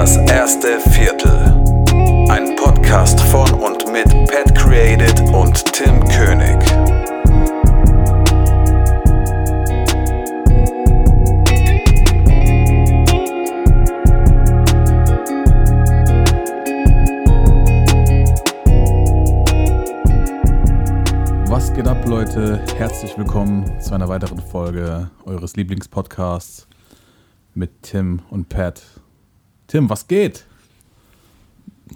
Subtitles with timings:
[0.00, 1.30] Das erste Viertel.
[2.30, 6.56] Ein Podcast von und mit Pat Created und Tim König.
[21.44, 22.58] Was geht ab, Leute?
[22.78, 26.66] Herzlich willkommen zu einer weiteren Folge eures Lieblingspodcasts
[27.52, 28.80] mit Tim und Pat.
[29.70, 30.46] Tim, was geht?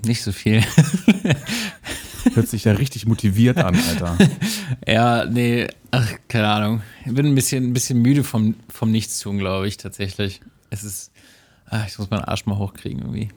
[0.07, 0.63] Nicht so viel.
[2.35, 4.17] Hört sich ja richtig motiviert an, Alter.
[4.87, 6.83] ja, nee, ach, keine Ahnung.
[7.05, 10.41] Ich bin ein bisschen, ein bisschen müde vom, vom Nichtstun, glaube ich, tatsächlich.
[10.71, 11.11] Es ist,
[11.67, 13.31] ach, ich muss meinen Arsch mal hochkriegen irgendwie.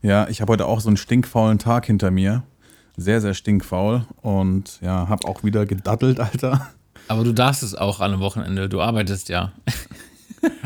[0.00, 2.44] Ja, ich habe heute auch so einen stinkfaulen Tag hinter mir.
[2.96, 6.70] Sehr, sehr stinkfaul und ja, habe auch wieder gedaddelt, Alter.
[7.08, 9.52] Aber du darfst es auch an einem Wochenende, du arbeitest ja.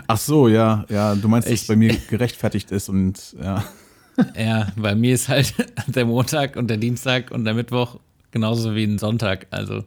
[0.06, 3.64] Ach so, ja, ja, du meinst, dass es bei mir gerechtfertigt ist und ja.
[4.36, 5.54] Ja, bei mir ist halt
[5.86, 7.98] der Montag und der Dienstag und der Mittwoch
[8.30, 9.84] genauso wie ein Sonntag, also.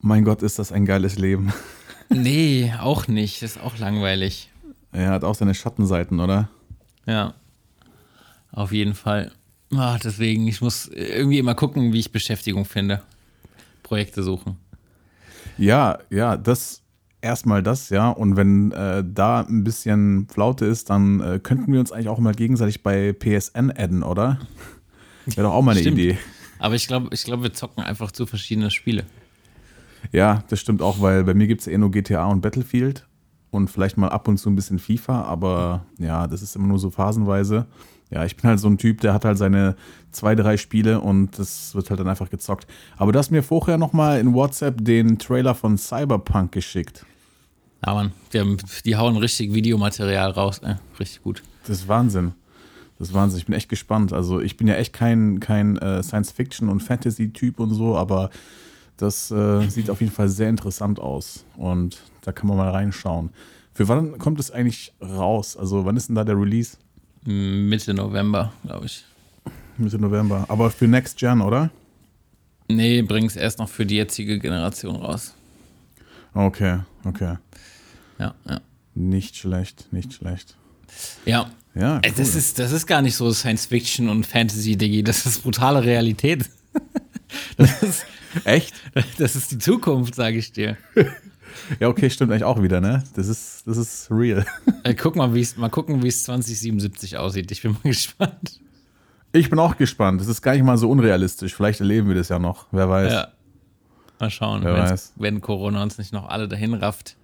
[0.00, 1.52] Mein Gott, ist das ein geiles Leben.
[2.10, 4.50] Nee, auch nicht, ist auch langweilig.
[4.92, 6.48] Er hat auch seine Schattenseiten, oder?
[7.04, 7.34] Ja,
[8.50, 9.30] auf jeden Fall.
[9.76, 13.02] Ach, deswegen, ich muss irgendwie immer gucken, wie ich Beschäftigung finde.
[13.82, 14.56] Projekte suchen.
[15.58, 16.82] Ja, ja, das
[17.20, 18.10] erstmal das, ja.
[18.10, 22.18] Und wenn äh, da ein bisschen Flaute ist, dann äh, könnten wir uns eigentlich auch
[22.18, 24.38] mal gegenseitig bei PSN adden, oder?
[25.26, 25.98] Wäre doch auch mal eine Stimmt.
[25.98, 26.18] Idee.
[26.58, 29.04] Aber ich glaube, ich glaub, wir zocken einfach zu verschiedene Spiele.
[30.12, 33.06] Ja, das stimmt auch, weil bei mir gibt es ja eh nur GTA und Battlefield
[33.50, 36.78] und vielleicht mal ab und zu ein bisschen FIFA, aber ja, das ist immer nur
[36.78, 37.66] so phasenweise.
[38.10, 39.76] Ja, ich bin halt so ein Typ, der hat halt seine
[40.12, 42.66] zwei, drei Spiele und das wird halt dann einfach gezockt.
[42.96, 47.04] Aber du hast mir vorher nochmal in WhatsApp den Trailer von Cyberpunk geschickt.
[47.84, 50.58] Ja, Mann, die, haben, die hauen richtig Videomaterial raus.
[50.60, 51.42] Äh, richtig gut.
[51.66, 52.32] Das ist Wahnsinn.
[52.98, 53.38] Das ist Wahnsinn.
[53.38, 54.12] Ich bin echt gespannt.
[54.12, 58.30] Also ich bin ja echt kein, kein äh, Science-Fiction- und Fantasy-Typ und so, aber
[58.96, 61.44] das äh, sieht auf jeden Fall sehr interessant aus.
[61.56, 63.30] Und da kann man mal reinschauen.
[63.72, 65.56] Für wann kommt es eigentlich raus?
[65.56, 66.78] Also wann ist denn da der Release?
[67.28, 69.04] Mitte November, glaube ich.
[69.76, 70.46] Mitte November.
[70.48, 71.70] Aber für Next Gen, oder?
[72.68, 75.34] Nee, bring's erst noch für die jetzige Generation raus.
[76.32, 77.36] Okay, okay.
[78.18, 78.60] Ja, ja.
[78.94, 80.56] Nicht schlecht, nicht schlecht.
[81.26, 81.50] Ja.
[81.74, 85.02] Ja, Ey, Das, ist, das ist gar nicht so Science Fiction und Fantasy, Diggi.
[85.02, 86.48] Das ist brutale Realität.
[87.58, 88.06] Das ist,
[88.44, 88.72] Echt?
[89.18, 90.78] das ist die Zukunft, sage ich dir.
[91.80, 93.02] Ja, okay, stimmt eigentlich auch wieder, ne?
[93.14, 94.44] Das ist, das ist real.
[94.84, 97.50] Ey, guck mal, wie's, mal gucken, wie es 2077 aussieht.
[97.50, 98.60] Ich bin mal gespannt.
[99.32, 100.20] Ich bin auch gespannt.
[100.20, 101.54] Das ist gar nicht mal so unrealistisch.
[101.54, 102.66] Vielleicht erleben wir das ja noch.
[102.72, 103.12] Wer weiß.
[103.12, 103.28] Ja.
[104.20, 105.12] Mal schauen, Wer weiß.
[105.16, 107.16] wenn Corona uns nicht noch alle dahin rafft.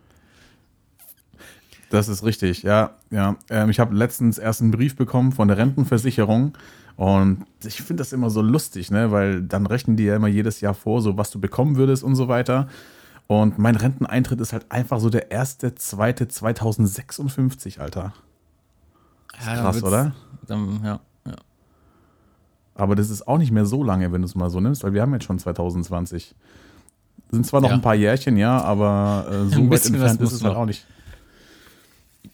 [1.91, 2.91] Das ist richtig, ja.
[3.11, 3.37] ja.
[3.51, 6.56] Ähm, ich habe letztens erst einen Brief bekommen von der Rentenversicherung
[6.97, 9.11] und ich finde das immer so lustig, ne?
[9.11, 12.15] weil dann rechnen die ja immer jedes Jahr vor, so was du bekommen würdest und
[12.15, 12.69] so weiter.
[13.27, 18.12] Und mein Renteneintritt ist halt einfach so der erste, zweite 2056, Alter.
[19.45, 20.15] Ja, krass, oder?
[20.47, 21.35] Dann, ja, ja.
[22.75, 24.93] Aber das ist auch nicht mehr so lange, wenn du es mal so nimmst, weil
[24.93, 26.35] wir haben jetzt schon 2020.
[27.31, 27.75] Sind zwar noch Ja.
[27.77, 30.67] ein paar Jährchen, ja, aber äh, so Ein weit entfernt ist muss es halt auch
[30.67, 30.87] nicht.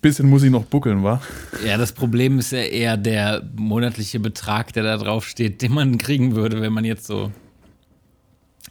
[0.02, 1.20] Bisschen muss ich noch buckeln, wa?
[1.64, 5.98] ja, das Problem ist ja eher der monatliche Betrag, der da drauf steht, den man
[5.98, 7.30] kriegen würde, wenn man jetzt so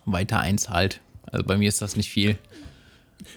[0.06, 1.02] weiter einzahlt.
[1.32, 2.38] Also bei mir ist das nicht viel.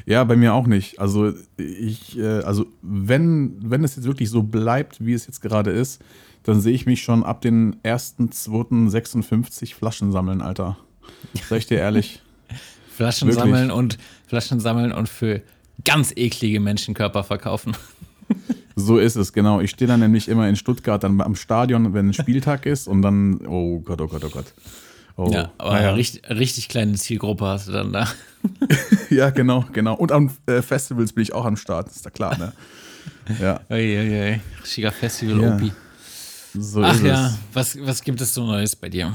[0.06, 1.00] Ja, bei mir auch nicht.
[1.00, 5.70] Also ich, äh, also wenn, wenn es jetzt wirklich so bleibt, wie es jetzt gerade
[5.70, 6.00] ist,
[6.44, 10.76] dann sehe ich mich schon ab den 1.2.56 Flaschen sammeln, Alter.
[11.48, 12.22] Sag ich dir ehrlich.
[12.96, 13.44] Flaschen Wirklich?
[13.44, 15.42] sammeln und Flaschen sammeln und für
[15.84, 17.76] ganz eklige Menschenkörper verkaufen.
[18.74, 19.60] So ist es, genau.
[19.60, 23.02] Ich stehe dann nämlich immer in Stuttgart dann am Stadion, wenn ein Spieltag ist und
[23.02, 24.54] dann, oh Gott, oh Gott, oh Gott.
[25.16, 25.92] Oh, ja, aber naja.
[25.92, 28.08] richtig, richtig kleine Zielgruppe hast du dann da.
[29.10, 29.94] ja, genau, genau.
[29.94, 32.52] Und am äh, Festivals bin ich auch am Start, ist da klar, ne?
[33.40, 35.54] Ja, Uiuiui, Richtiger Festival Ja.
[35.56, 35.72] Opi.
[36.54, 37.34] so Ach ja, es.
[37.52, 39.12] was, was gibt es so Neues bei dir?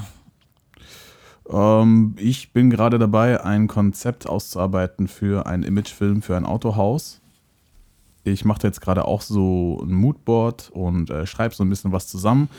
[1.50, 7.22] Ähm, ich bin gerade dabei, ein Konzept auszuarbeiten für einen Imagefilm für ein Autohaus.
[8.24, 12.08] Ich mache jetzt gerade auch so ein Moodboard und äh, schreibe so ein bisschen was
[12.08, 12.50] zusammen.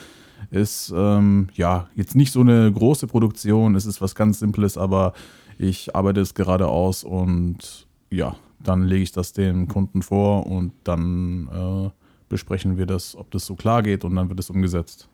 [0.51, 5.13] Ist ähm, ja jetzt nicht so eine große Produktion, es ist was ganz Simples, aber
[5.57, 10.73] ich arbeite es gerade aus und ja, dann lege ich das dem Kunden vor und
[10.83, 11.89] dann äh,
[12.29, 15.07] besprechen wir das, ob das so klar geht und dann wird es umgesetzt.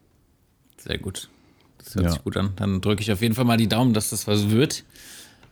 [0.77, 1.29] Sehr gut.
[1.77, 2.11] Das hört Ja.
[2.11, 2.51] sich gut an.
[2.55, 4.83] Dann drücke ich auf jeden Fall mal die Daumen, dass das was wird.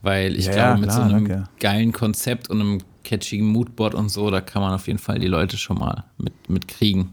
[0.01, 1.49] Weil ich Ja, glaube, mit klar, so einem danke.
[1.59, 5.27] geilen Konzept und einem catchigen Moodboard und so, da kann man auf jeden Fall die
[5.27, 7.11] Leute schon mal mit, mit kriegen.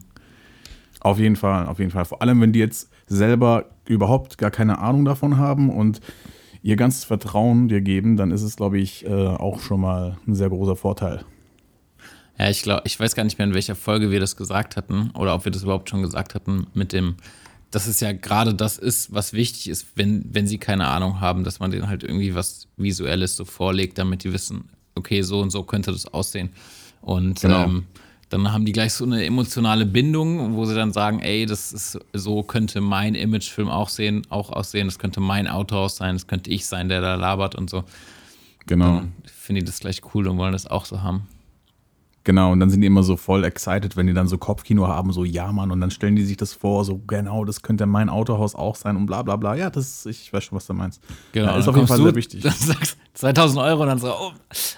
[1.01, 2.05] Auf jeden Fall, auf jeden Fall.
[2.05, 6.01] Vor allem, wenn die jetzt selber überhaupt gar keine Ahnung davon haben und
[6.63, 10.35] ihr ganzes Vertrauen dir geben, dann ist es, glaube ich, äh, auch schon mal ein
[10.35, 11.25] sehr großer Vorteil.
[12.39, 15.11] Ja, ich glaube, ich weiß gar nicht mehr, in welcher Folge wir das gesagt hatten
[15.15, 17.17] oder ob wir das überhaupt schon gesagt hatten mit dem,
[17.71, 21.45] dass es ja gerade das ist, was wichtig ist, wenn, wenn sie keine Ahnung haben,
[21.45, 25.51] dass man denen halt irgendwie was Visuelles so vorlegt, damit die wissen, okay, so und
[25.51, 26.51] so könnte das aussehen.
[27.01, 27.65] Und Genau.
[27.65, 27.87] ähm,
[28.31, 31.99] dann haben die gleich so eine emotionale Bindung, wo sie dann sagen, ey, das ist
[32.13, 36.51] so könnte mein Imagefilm auch sehen, auch aussehen, das könnte mein Autohaus sein, das könnte
[36.51, 37.85] ich sein, der da labert und so.
[38.67, 39.03] Genau.
[39.25, 41.27] Finde ich das gleich cool und wollen das auch so haben.
[42.23, 45.11] Genau, und dann sind die immer so voll excited, wenn die dann so Kopfkino haben,
[45.13, 48.11] so ja, Mann, und dann stellen die sich das vor, so genau, das könnte mein
[48.11, 49.55] Autohaus auch sein und bla bla bla.
[49.57, 51.03] Ja, das ist, ich weiß schon, was du meinst.
[51.33, 52.43] Genau, ja, ist auf jeden Fall du, sehr wichtig.
[52.45, 54.33] Dann sagst 2000 Euro und dann so, oh,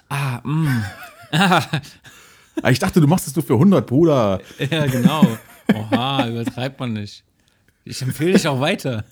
[0.08, 0.84] ah, mm.
[2.62, 4.40] Ah, Ich dachte, du machst es nur für 100, Bruder.
[4.58, 5.26] ja, genau.
[5.74, 7.24] Oha, übertreibt man nicht.
[7.84, 9.04] Ich empfehle dich auch weiter.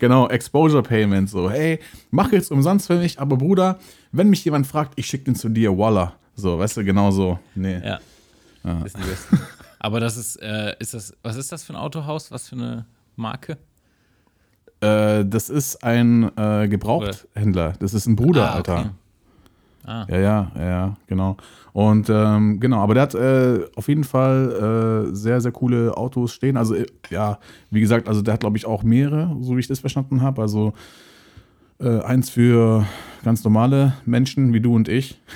[0.00, 1.78] Genau, Exposure Payment, so, hey,
[2.10, 3.78] mach jetzt umsonst für mich, aber Bruder,
[4.12, 6.14] wenn mich jemand fragt, ich schick den zu dir, voila.
[6.34, 7.38] So, weißt du, genau so.
[7.54, 7.80] Nee.
[7.82, 8.00] Ja.
[8.84, 9.38] Ist die beste.
[9.78, 12.30] Aber das ist, äh, ist das, was ist das für ein Autohaus?
[12.32, 13.56] Was für eine Marke?
[14.80, 17.74] Äh, das ist ein äh, Gebrauchthändler.
[17.78, 18.70] Das ist ein Bruder, Ah, okay.
[18.72, 18.94] Alter.
[19.86, 20.06] Ah.
[20.08, 21.36] Ja, ja, ja, ja, genau.
[21.72, 26.32] Und ähm, genau, aber der hat äh, auf jeden Fall äh, sehr, sehr coole Autos
[26.32, 26.56] stehen.
[26.56, 27.38] Also, äh, ja,
[27.70, 30.40] wie gesagt, also der hat, glaube ich, auch mehrere, so wie ich das verstanden habe.
[30.40, 30.72] Also
[31.80, 32.86] äh, eins für
[33.24, 35.20] ganz normale Menschen wie du und ich.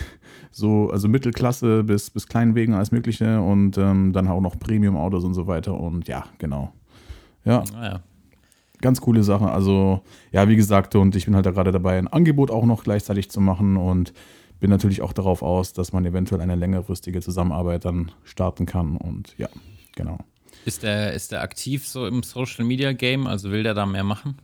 [0.50, 3.40] So, also Mittelklasse bis, bis Kleinwegen, alles Mögliche.
[3.40, 5.78] Und ähm, dann auch noch Premium-Autos und so weiter.
[5.78, 6.72] Und ja, genau.
[7.44, 8.00] Ja, Naja.
[8.80, 9.48] ganz coole Sache.
[9.48, 10.00] Also,
[10.32, 13.30] ja, wie gesagt, und ich bin halt da gerade dabei, ein Angebot auch noch gleichzeitig
[13.30, 14.12] zu machen und
[14.60, 18.96] bin natürlich auch darauf aus, dass man eventuell eine längerfristige Zusammenarbeit dann starten kann.
[18.96, 19.48] Und ja,
[19.94, 20.18] genau.
[20.64, 23.26] Ist der, ist der aktiv so im Social Media Game?
[23.26, 24.36] Also will der da mehr machen?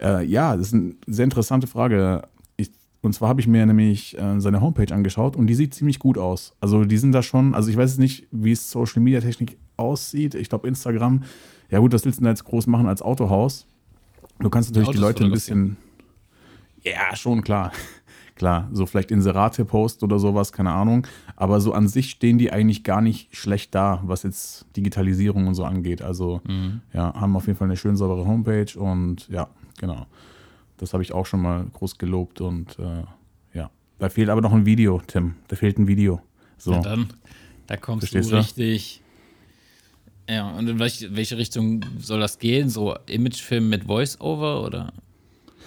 [0.00, 2.22] Äh, ja, das ist eine sehr interessante Frage.
[2.56, 2.70] Ich,
[3.02, 6.18] und zwar habe ich mir nämlich äh, seine Homepage angeschaut und die sieht ziemlich gut
[6.18, 6.54] aus.
[6.60, 9.58] Also die sind da schon, also ich weiß jetzt nicht, wie es Social Media Technik
[9.76, 10.34] aussieht.
[10.34, 11.22] Ich glaube Instagram,
[11.70, 13.66] ja gut, was willst du denn jetzt groß machen als Autohaus?
[14.40, 15.76] Du kannst natürlich die Autos Leute ein bisschen.
[16.82, 17.72] Ja, schon klar.
[18.42, 21.06] Klar, so vielleicht Inserate post oder sowas, keine Ahnung.
[21.36, 25.54] Aber so an sich stehen die eigentlich gar nicht schlecht da, was jetzt Digitalisierung und
[25.54, 26.02] so angeht.
[26.02, 26.40] Also
[26.92, 29.46] ja, haben auf jeden Fall eine schön saubere Homepage und ja,
[29.78, 30.06] genau.
[30.76, 33.04] Das habe ich auch schon mal groß gelobt und äh,
[33.54, 33.70] ja.
[34.00, 35.36] Da fehlt aber noch ein Video, Tim.
[35.46, 36.20] Da fehlt ein Video.
[36.58, 36.72] So.
[36.72, 37.12] Ja, dann,
[37.68, 39.02] da kommst Verstehst du richtig.
[40.28, 42.68] Ja, und in welche, welche Richtung soll das gehen?
[42.68, 44.92] So Imagefilm mit Voice-Over oder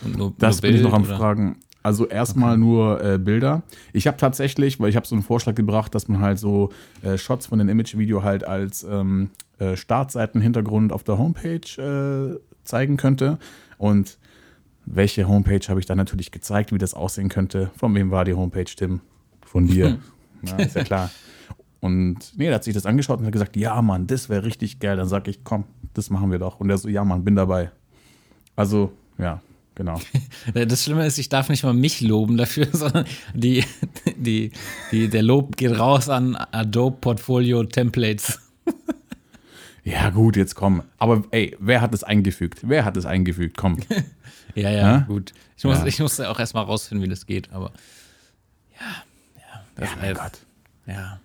[0.04, 1.16] nur, Das nur bin ich noch am oder?
[1.16, 1.57] Fragen.
[1.86, 3.62] Also erstmal nur äh, Bilder.
[3.94, 6.72] Ich habe tatsächlich, weil ich habe so einen Vorschlag gebracht, dass man halt so
[7.04, 9.30] äh, Shots von dem Image-Video halt als ähm,
[9.60, 13.38] äh, Startseitenhintergrund auf der Homepage äh, zeigen könnte.
[13.78, 14.18] Und
[14.88, 17.70] welche Homepage habe ich dann natürlich gezeigt, wie das aussehen könnte.
[17.78, 19.02] Von wem war die Homepage, Tim?
[19.46, 20.00] Von dir.
[20.42, 21.12] Na, ist ja klar.
[21.81, 24.80] Und nee, der hat sich das angeschaut und hat gesagt, ja Mann, das wäre richtig
[24.80, 24.98] geil.
[24.98, 26.59] Dann sag ich, komm, das machen wir doch.
[26.59, 27.69] Und er so, ja Mann, bin dabei.
[28.56, 29.40] Also, ja,
[29.76, 30.00] genau.
[30.54, 33.64] Das Schlimme ist, ich darf nicht mal mich loben dafür, sondern die,
[34.18, 34.52] die,
[34.92, 38.40] die, der Lob geht raus an Adobe Portfolio Templates.
[39.88, 40.82] Ja, gut, jetzt komm.
[40.98, 42.62] Aber ey, wer hat es eingefügt?
[42.64, 43.56] Wer hat es eingefügt?
[43.56, 43.78] Komm.
[44.56, 45.04] Ja, ja, Hä?
[45.08, 45.32] gut.
[45.58, 45.86] Ich, muss, Ja.
[45.86, 47.72] ich musste auch erstmal rausfinden, wie das geht, aber
[48.80, 49.04] ja,
[49.36, 50.32] ja, das Ja, mein äh, Gott.
[50.88, 51.20] ja.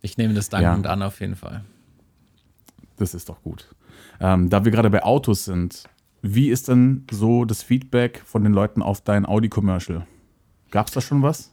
[0.00, 1.64] Ich nehme das dankend an, auf jeden Fall.
[2.96, 3.68] Das ist doch gut.
[4.20, 5.84] Ähm, da wir gerade bei Autos sind,
[6.34, 10.06] wie ist denn so das Feedback von den Leuten auf dein Audi-Commercial?
[10.70, 11.52] Gab es da schon was?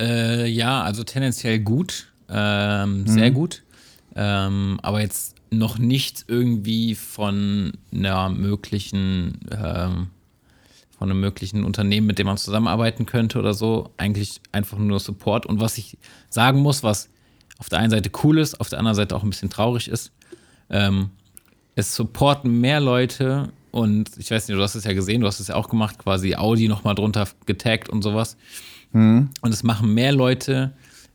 [0.00, 3.34] Äh, ja, also tendenziell gut, ähm, sehr Mhm.
[3.34, 3.62] gut,
[4.16, 10.08] ähm, aber jetzt noch nicht irgendwie von einer möglichen, ähm,
[10.98, 13.90] von einem möglichen Unternehmen, mit dem man zusammenarbeiten könnte oder so.
[13.96, 15.46] Eigentlich einfach nur Support.
[15.46, 15.96] Und was ich
[16.28, 17.08] sagen muss, was
[17.58, 20.12] auf der einen Seite cool ist, auf der anderen Seite auch ein bisschen traurig ist,
[20.70, 21.10] ähm,
[21.76, 25.40] es supporten mehr Leute und ich weiß nicht, du hast es ja gesehen, du hast
[25.40, 28.36] es ja auch gemacht, quasi Audi nochmal drunter getaggt und sowas.
[28.92, 30.72] Und es machen mehr Leute,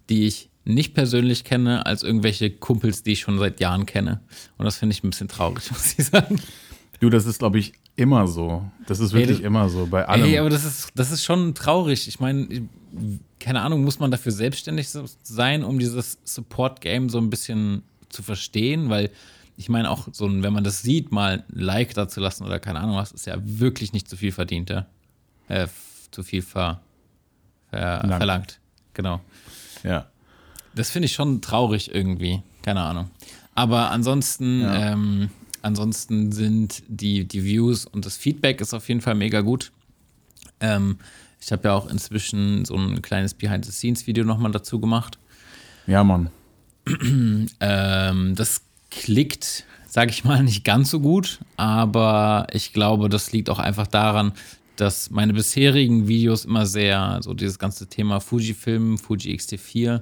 [0.10, 4.20] die ich nicht persönlich kenne, als irgendwelche Kumpels, die ich schon seit Jahren kenne.
[4.58, 6.42] Und das finde ich ein bisschen traurig, muss ich sagen.
[7.00, 8.70] Du, das ist, glaube ich, immer so.
[8.88, 9.88] Das ist wirklich das- immer so.
[9.88, 10.25] Bei allem.
[10.25, 12.10] Ey, aber das ist, das ist schon traurig.
[12.10, 12.68] Ich meine,
[13.39, 14.89] keine Ahnung, muss man dafür selbstständig
[15.24, 18.89] sein, um dieses Support-Game so ein bisschen zu verstehen?
[18.89, 19.12] Weil
[19.60, 22.60] ich meine, auch so, wenn man das sieht, mal ein Like da zu lassen oder
[22.60, 24.86] keine Ahnung was, ist ja wirklich nicht zu viel verdient, ja?
[25.50, 25.68] Äh,
[26.12, 26.80] zu viel ver,
[27.70, 28.18] ver, Verlangt.
[28.20, 28.60] verlangt.
[28.94, 29.22] Genau.
[29.84, 30.08] ja.
[30.75, 32.42] Das finde ich schon traurig irgendwie.
[32.62, 33.10] Keine Ahnung.
[33.54, 34.94] Aber ansonsten, Ja.
[34.94, 35.30] ähm,
[35.62, 39.72] ansonsten sind die, die Views und das Feedback ist auf jeden Fall mega gut.
[40.62, 41.00] Ähm,
[41.42, 45.18] ich habe ja auch inzwischen so ein kleines Behind-the-Scenes-Video nochmal dazu gemacht.
[45.86, 46.30] Ja, Mann.
[47.60, 53.50] Ähm, das klickt, sage ich mal, nicht ganz so gut, aber ich glaube, das liegt
[53.50, 54.34] auch einfach daran,
[54.75, 60.01] dass meine bisherigen Videos immer sehr, so dieses ganze Thema Fujifilm, Fuji X-T4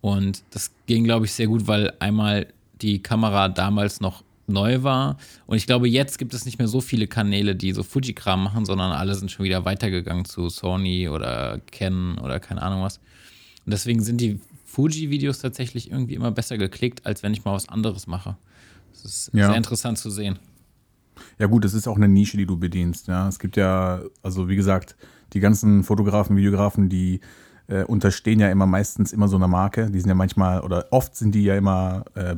[0.00, 2.46] und das ging, glaube ich, sehr gut, weil einmal
[2.80, 6.80] die Kamera damals noch neu war und ich glaube, jetzt gibt es nicht mehr so
[6.80, 11.60] viele Kanäle, die so Fuji-Kram machen, sondern alle sind schon wieder weitergegangen zu Sony oder
[11.72, 12.98] Canon oder keine Ahnung was.
[13.64, 14.38] Und deswegen sind die
[14.76, 18.36] Fuji-Videos tatsächlich irgendwie immer besser geklickt, als wenn ich mal was anderes mache.
[18.92, 19.46] Das ist Ja.
[19.48, 20.38] sehr interessant zu sehen.
[21.38, 23.08] Ja gut, es ist auch eine Nische, die du bedienst.
[23.08, 24.94] Ja, es gibt ja, also wie gesagt,
[25.32, 27.20] die ganzen Fotografen, Videografen, die
[27.68, 29.90] äh, unterstehen ja immer meistens immer so einer Marke.
[29.90, 32.36] Die sind ja manchmal oder oft sind die ja immer äh,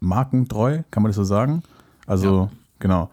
[0.00, 1.62] markentreu, kann man das so sagen?
[2.06, 3.10] Also genau.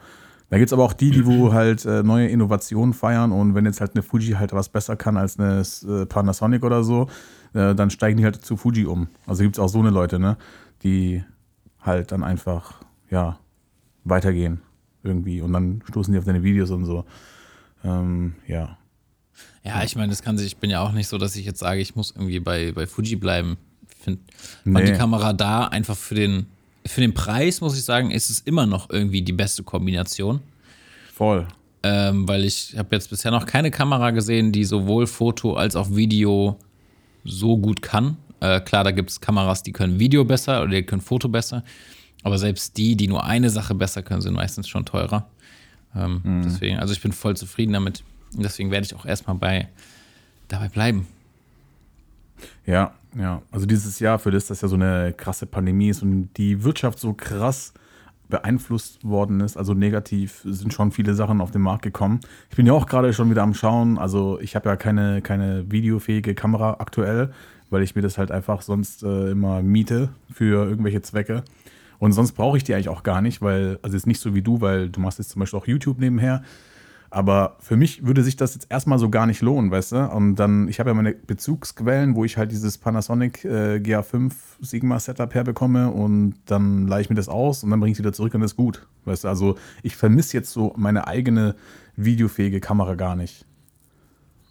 [0.50, 3.65] Da gibt es aber auch die, die wo halt äh, neue Innovationen feiern und wenn
[3.65, 7.09] jetzt halt eine Fuji halt was besser kann als eine äh, Panasonic oder so,
[7.55, 9.07] äh, dann steigen die halt zu Fuji um.
[9.25, 10.38] Also gibt es auch so eine Leute, ne,
[10.83, 11.24] die
[11.81, 13.39] halt dann einfach, ja,
[14.03, 14.62] weitergehen
[15.03, 17.05] irgendwie und dann stoßen die auf deine Videos und so.
[17.83, 18.77] Ähm, ja.
[19.63, 21.59] Ja, ich meine, das kann sich, ich bin ja auch nicht so, dass ich jetzt
[21.59, 23.57] sage, ich muss irgendwie bei, bei Fuji bleiben.
[23.89, 24.21] Ich finde,
[24.63, 24.85] Nee.
[24.85, 26.45] die Kamera da einfach für den,
[26.85, 30.41] für den Preis, muss ich sagen, ist es immer noch irgendwie die beste Kombination.
[31.13, 31.47] Voll.
[31.83, 35.89] Ähm, weil ich habe jetzt bisher noch keine Kamera gesehen, die sowohl Foto als auch
[35.95, 36.57] Video
[37.25, 38.17] so gut kann.
[38.39, 41.63] Äh, klar, da gibt es Kameras, die können Video besser oder die können Foto besser.
[42.24, 45.27] Aber selbst die, die nur eine Sache besser können, sind meistens schon teurer.
[45.96, 48.03] Ähm, Deswegen, also ich bin voll zufrieden damit.
[48.36, 49.70] Und deswegen werde ich auch erstmal bei
[50.48, 51.08] dabei bleiben.
[52.65, 53.41] Ja, ja.
[53.51, 57.00] Also dieses Jahr, für das das ja so eine krasse Pandemie ist und die Wirtschaft
[57.00, 57.74] so krass
[58.29, 62.20] beeinflusst worden ist, also negativ, sind schon viele Sachen auf den Markt gekommen.
[62.50, 63.98] Ich bin ja auch gerade schon wieder am Schauen.
[63.98, 67.32] Also ich habe ja keine, keine videofähige Kamera aktuell,
[67.70, 71.44] weil ich mir das halt einfach sonst äh, immer miete für irgendwelche Zwecke.
[72.00, 74.41] Und sonst brauche ich die eigentlich auch gar nicht, weil, also jetzt nicht so wie
[74.41, 76.44] du, weil du machst jetzt zum Beispiel auch YouTube nebenher.
[77.15, 80.12] Aber für mich würde sich das jetzt erstmal so gar nicht lohnen, weißt du?
[80.12, 85.00] Und dann, ich habe ja meine Bezugsquellen, wo ich halt dieses Panasonic äh, GA5 Sigma
[85.00, 88.12] Setup herbekomme und dann leihe ich mir das aus und dann bringe ich es wieder
[88.12, 89.27] zurück und das ist gut, weißt du?
[89.29, 91.55] Also ich vermisse jetzt so meine eigene
[91.95, 93.45] videofähige Kamera gar nicht.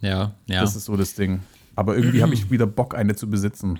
[0.00, 0.62] Ja, ja.
[0.62, 1.40] Das ist so das Ding.
[1.76, 3.78] Aber irgendwie habe ich wieder Bock, eine zu besitzen.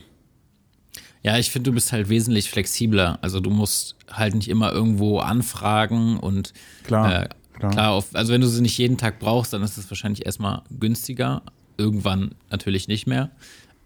[1.22, 3.18] Ja, ich finde, du bist halt wesentlich flexibler.
[3.22, 7.72] Also du musst halt nicht immer irgendwo anfragen und Klar, äh, klar.
[7.72, 10.62] klar, auf, also wenn du sie nicht jeden Tag brauchst, dann ist es wahrscheinlich erstmal
[10.78, 11.42] günstiger.
[11.76, 13.30] Irgendwann natürlich nicht mehr.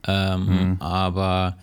[0.07, 0.77] Ähm, Mhm.
[0.81, 1.57] Aber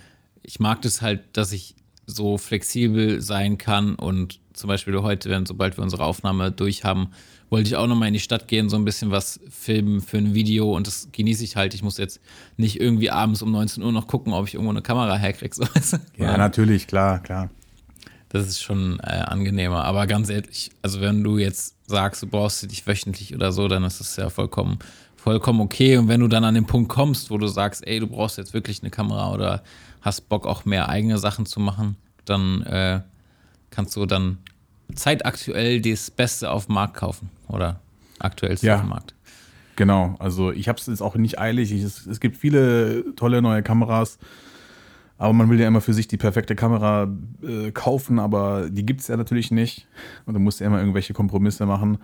[0.44, 1.76] ich mag das halt, dass ich
[2.08, 7.10] so flexibel sein kann und zum Beispiel heute, wenn sobald wir unsere Aufnahme durch haben,
[7.50, 10.34] wollte ich auch nochmal in die Stadt gehen, so ein bisschen was filmen für ein
[10.34, 11.74] Video und das genieße ich halt.
[11.74, 12.20] Ich muss jetzt
[12.58, 15.56] nicht irgendwie abends um 19 Uhr noch gucken, ob ich irgendwo eine Kamera herkriege.
[15.56, 15.98] So.
[16.18, 17.50] Ja, natürlich, klar, klar.
[18.36, 19.86] Das ist schon äh, angenehmer.
[19.86, 23.68] Aber ganz ehrlich, also wenn du jetzt sagst, du brauchst sie dich wöchentlich oder so,
[23.68, 24.80] dann ist das ja vollkommen,
[25.16, 25.98] vollkommen okay.
[25.98, 28.54] Und wenn du dann an den Punkt kommst, wo du sagst, ey, du brauchst jetzt
[28.54, 29.64] wirklich eine Kamera oder
[30.02, 33.02] hast Bock auch mehr eigene Sachen zu machen, dann äh,
[33.70, 34.38] kannst du dann
[34.94, 37.80] zeitaktuell das Beste auf dem Markt kaufen oder
[38.20, 38.76] aktuellste Ja.
[38.76, 39.14] auf dem Markt.
[39.78, 41.72] Genau, also ich habe es jetzt auch nicht eilig.
[41.72, 44.20] Ich, es, es gibt viele tolle neue Kameras,
[45.18, 47.08] aber man will ja immer für sich die perfekte Kamera
[47.42, 49.88] äh, kaufen, aber die gibt es ja natürlich nicht.
[50.26, 52.00] Und du musst ja immer irgendwelche Kompromisse machen.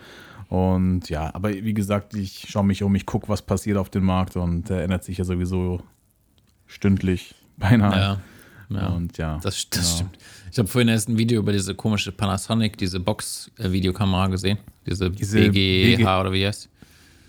[0.48, 4.06] Und ja, aber wie gesagt, ich schaue mich um, ich gucke, was passiert auf dem
[4.06, 5.82] Markt und der ändert sich ja sowieso
[6.68, 8.00] stündlich beinahe.
[8.00, 8.22] Ja.
[8.70, 8.88] ja.
[8.88, 9.96] Und ja, Das, das genau.
[9.96, 10.18] stimmt.
[10.52, 14.58] Ich habe vorhin erst ein Video über diese komische Panasonic, diese Box-Videokamera gesehen.
[14.86, 16.70] Diese, Diese BGH BG oder wie heißt.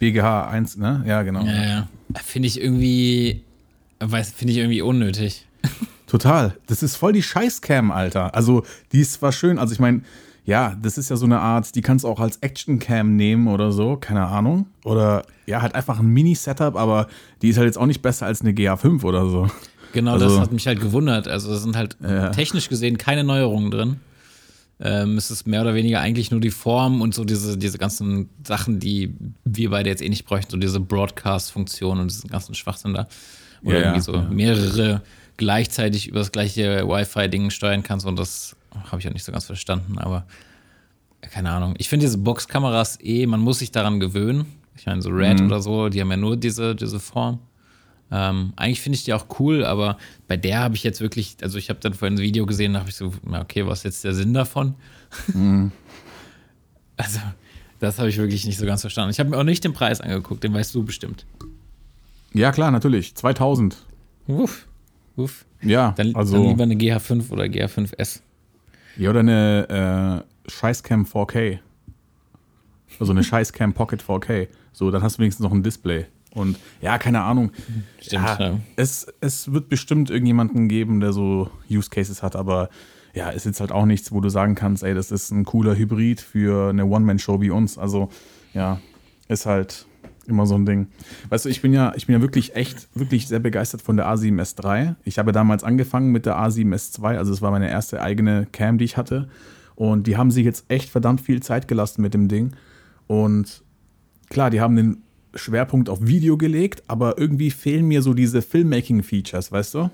[0.00, 1.04] BGH 1, ne?
[1.06, 1.44] Ja, genau.
[1.44, 1.88] Ja, ja.
[2.24, 3.44] Finde ich irgendwie,
[4.00, 5.46] weiß, finde ich irgendwie unnötig.
[6.06, 6.56] Total.
[6.66, 8.34] Das ist voll die Scheißcam, Alter.
[8.34, 10.02] Also, die ist zwar schön, also ich meine,
[10.44, 13.70] ja, das ist ja so eine Art, die kannst du auch als Actioncam nehmen oder
[13.72, 14.66] so, keine Ahnung.
[14.84, 17.06] Oder ja, halt einfach ein Mini-Setup, aber
[17.42, 19.48] die ist halt jetzt auch nicht besser als eine GA5 oder so.
[19.92, 21.28] Genau, Also- das hat mich halt gewundert.
[21.28, 22.30] Also da sind halt Ja.
[22.30, 23.96] technisch gesehen keine Neuerungen drin.
[24.80, 28.28] Ähm, es ist mehr oder weniger eigentlich nur die Form und so diese, diese ganzen
[28.44, 29.14] Sachen, die
[29.44, 33.06] wir beide jetzt eh nicht bräuchten, so diese Broadcast-Funktion und diesen ganzen Schwachsinn da.
[33.62, 34.22] Oder Ja, ja, irgendwie so ja.
[34.28, 35.02] mehrere
[35.36, 38.56] gleichzeitig über das gleiche Wi-Fi-Ding steuern kannst und das
[38.90, 40.24] habe ich auch nicht so ganz verstanden, aber
[41.30, 41.74] keine Ahnung.
[41.78, 44.46] Ich finde diese Boxkameras eh, man muss sich daran gewöhnen.
[44.76, 45.46] Ich meine, so Red Mhm.
[45.46, 47.38] oder so, die haben ja nur diese, diese Form.
[48.10, 49.96] Ähm, eigentlich finde ich die auch cool, aber
[50.28, 52.80] bei der habe ich jetzt wirklich, also ich habe dann vorhin ein Video gesehen, da
[52.80, 54.74] habe ich so, okay, was ist jetzt der Sinn davon?
[55.32, 55.72] Mhm.
[56.96, 57.20] also,
[57.78, 59.10] das habe ich wirklich nicht so ganz verstanden.
[59.12, 61.24] Ich habe mir auch nicht den Preis angeguckt, den weißt du bestimmt.
[62.34, 63.14] Ja, klar, natürlich.
[63.14, 63.76] 2000.
[64.28, 64.66] Uff.
[65.16, 65.44] Uff.
[65.62, 66.36] Ja, dann, also.
[66.36, 68.20] Dann lieber eine GH5 oder GH5S.
[68.96, 71.58] Ja, oder eine äh, Scheißcam 4K.
[72.98, 74.48] Also eine Scheißcam Pocket 4K.
[74.72, 76.06] So, dann hast du wenigstens noch ein Display.
[76.34, 77.52] Und ja, keine Ahnung.
[78.00, 78.58] Stimmt, ja, ja.
[78.76, 82.70] Es, es wird bestimmt irgendjemanden geben, der so Use Cases hat, aber
[83.14, 85.76] ja, ist jetzt halt auch nichts, wo du sagen kannst, ey, das ist ein cooler
[85.76, 87.76] Hybrid für eine One-Man-Show wie uns.
[87.76, 88.08] Also,
[88.54, 88.80] ja,
[89.28, 89.86] ist halt
[90.26, 90.88] immer so ein Ding.
[91.28, 94.06] Weißt du, ich bin ja, ich bin ja wirklich echt, wirklich sehr begeistert von der
[94.06, 94.94] A7S3.
[95.04, 98.84] Ich habe damals angefangen mit der A7S2, also es war meine erste eigene Cam, die
[98.84, 99.28] ich hatte.
[99.74, 102.52] Und die haben sich jetzt echt verdammt viel Zeit gelassen mit dem Ding.
[103.06, 103.62] Und
[104.30, 105.02] klar, die haben den
[105.34, 109.90] Schwerpunkt auf Video gelegt, aber irgendwie fehlen mir so diese Filmmaking-Features, weißt du?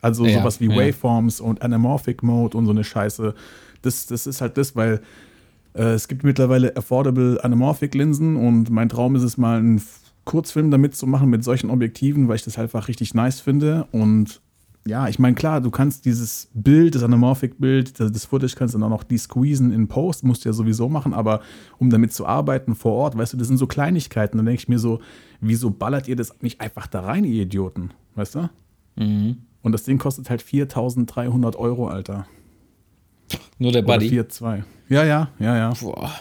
[0.00, 0.76] Also Ja, sowas wie ja.
[0.76, 3.34] Waveforms und Anamorphic Mode und so eine Scheiße.
[3.80, 5.00] Das, das ist halt das, weil
[5.74, 9.82] es gibt mittlerweile affordable Anamorphic Linsen und mein Traum ist es mal einen
[10.24, 13.86] Kurzfilm damit zu machen mit solchen Objektiven, weil ich das halt einfach richtig nice finde
[13.90, 14.40] und
[14.86, 18.78] ja, ich meine, klar, du kannst dieses Bild, das Anamorphic-Bild, das, das Footage kannst du
[18.78, 21.40] dann auch noch de-squeezen in Post, musst du ja sowieso machen, aber
[21.78, 24.36] um damit zu arbeiten vor Ort, weißt du, das sind so Kleinigkeiten.
[24.36, 25.00] Dann denke ich mir so,
[25.40, 27.92] wieso ballert ihr das nicht einfach da rein, ihr Idioten?
[28.14, 28.50] Weißt du?
[28.96, 29.38] Mhm.
[29.62, 32.26] Und das Ding kostet halt 4300 Euro, Alter.
[33.58, 34.08] Nur der Buddy.
[34.08, 34.62] 4,2.
[34.88, 35.72] Ja, ja, ja, ja.
[35.80, 36.12] Boah.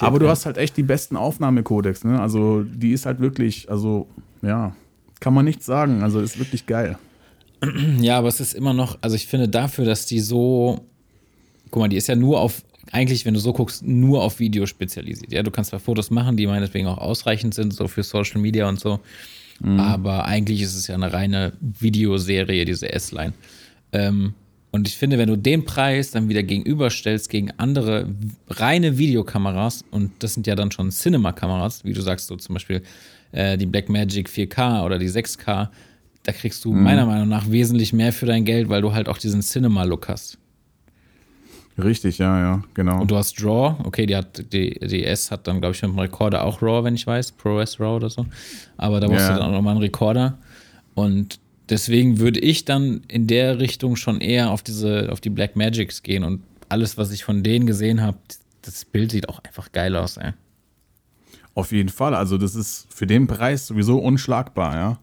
[0.00, 2.20] Aber du hast halt echt die besten Aufnahmekodex, ne?
[2.20, 4.06] Also, die ist halt wirklich, also,
[4.42, 4.74] ja,
[5.20, 6.02] kann man nichts sagen.
[6.02, 6.96] Also, ist wirklich geil.
[7.98, 10.84] Ja, aber es ist immer noch, also ich finde dafür, dass die so,
[11.70, 12.62] guck mal, die ist ja nur auf,
[12.92, 15.32] eigentlich, wenn du so guckst, nur auf Video spezialisiert.
[15.32, 18.68] Ja, du kannst zwar Fotos machen, die meinetwegen auch ausreichend sind, so für Social Media
[18.68, 19.00] und so,
[19.78, 23.32] aber eigentlich ist es ja eine reine Videoserie, diese S-Line.
[23.92, 24.34] Ähm,
[24.74, 28.08] und ich finde, wenn du den Preis dann wieder gegenüberstellst gegen andere
[28.48, 32.82] reine Videokameras, und das sind ja dann schon Cinema-Kameras, wie du sagst, so zum Beispiel
[33.30, 35.68] äh, die Blackmagic 4K oder die 6K,
[36.24, 39.18] da kriegst du meiner Meinung nach wesentlich mehr für dein Geld, weil du halt auch
[39.18, 40.38] diesen Cinema-Look hast.
[41.76, 43.00] Richtig, ja, ja, genau.
[43.00, 45.90] Und du hast RAW, okay, die hat die, die S hat dann, glaube ich, mit
[45.92, 48.26] dem Rekorder auch RAW, wenn ich weiß, ProRes RAW oder so.
[48.76, 49.34] Aber da brauchst Ja.
[49.34, 50.38] du dann auch nochmal einen Rekorder.
[50.94, 55.56] Und deswegen würde ich dann in der Richtung schon eher auf diese, auf die Black
[55.56, 56.24] Magics gehen.
[56.24, 58.18] Und alles, was ich von denen gesehen habe,
[58.62, 60.32] das Bild sieht auch einfach geil aus, ey.
[61.54, 62.14] Auf jeden Fall.
[62.14, 64.98] Also, das ist für den Preis sowieso unschlagbar, ja.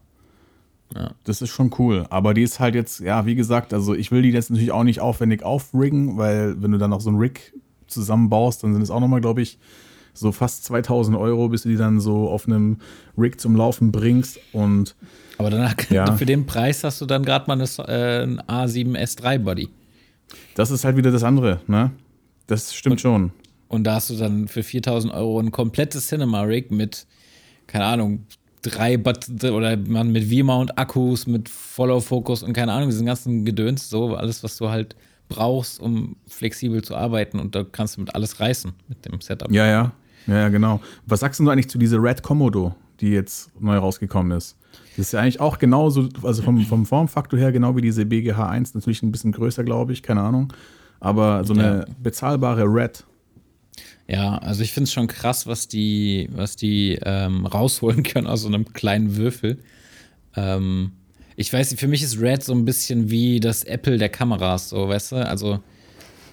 [0.94, 1.12] Ja.
[1.24, 2.06] Das ist schon cool.
[2.10, 4.84] Aber die ist halt jetzt, ja, wie gesagt, also ich will die jetzt natürlich auch
[4.84, 7.54] nicht aufwendig aufriggen, weil wenn du dann noch so einen Rig
[7.86, 9.58] zusammenbaust, dann sind es auch nochmal, glaube ich,
[10.14, 12.78] so fast 2000 Euro, bis du die dann so auf einem
[13.16, 14.38] Rig zum Laufen bringst.
[14.52, 14.94] Und
[15.38, 16.16] Aber danach, Ja.
[16.16, 19.68] für den Preis hast du dann gerade mal äh, ein A7S3 Body.
[20.54, 21.90] das ist halt wieder das andere, ne?
[22.46, 23.32] Das stimmt schon.
[23.68, 27.06] Und da hast du dann für 4000 Euro ein komplettes Cinema-Rig mit,
[27.66, 28.26] keine Ahnung,
[28.60, 34.14] drei Bat oder man mit V-Mount-Akkus, mit Follow-Focus und keine Ahnung, diesen ganzen Gedöns, so
[34.14, 34.94] alles, was du halt
[35.28, 37.38] brauchst, um flexibel zu arbeiten.
[37.38, 39.50] Und da kannst du mit alles reißen mit dem Setup.
[39.50, 39.92] Ja, ja.
[40.26, 40.80] Ja, ja, genau.
[41.06, 44.56] Was sagst du eigentlich zu dieser Red Komodo, die jetzt neu rausgekommen ist?
[44.96, 48.48] Das ist ja eigentlich auch genauso, also vom, vom Formfaktor her genau wie diese BGH
[48.48, 50.52] 1, natürlich ein bisschen größer, glaube ich, keine Ahnung.
[51.00, 53.04] Aber so eine bezahlbare Red.
[54.06, 58.42] Ja, also ich finde es schon krass, was die, was die ähm, rausholen können aus
[58.42, 59.58] so einem kleinen Würfel.
[60.36, 60.92] Ähm,
[61.36, 64.88] ich weiß für mich ist Red so ein bisschen wie das Apple der Kameras, so,
[64.88, 65.16] weißt du?
[65.26, 65.60] Also,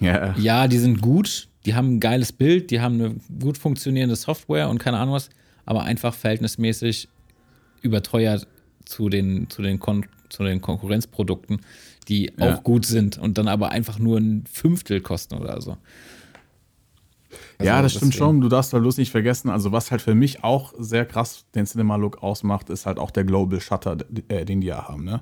[0.00, 4.16] Ja, ja, die sind gut, die haben ein geiles Bild, die haben eine gut funktionierende
[4.16, 5.30] Software und keine Ahnung was,
[5.64, 7.08] aber einfach verhältnismäßig
[7.82, 8.46] überteuert
[8.84, 11.60] zu den, zu den, Kon zu den Konkurrenzprodukten,
[12.08, 12.54] die Ja.
[12.54, 15.76] auch gut sind und dann aber einfach nur ein Fünftel kosten oder so.
[17.60, 18.40] ja, Also das stimmt schon.
[18.40, 21.66] Du darfst halt bloß nicht vergessen, also was halt für mich auch sehr krass den
[21.66, 23.96] Cinema-Look ausmacht, ist halt auch der Global Shutter,
[24.28, 25.20] äh, den die ja haben, ne?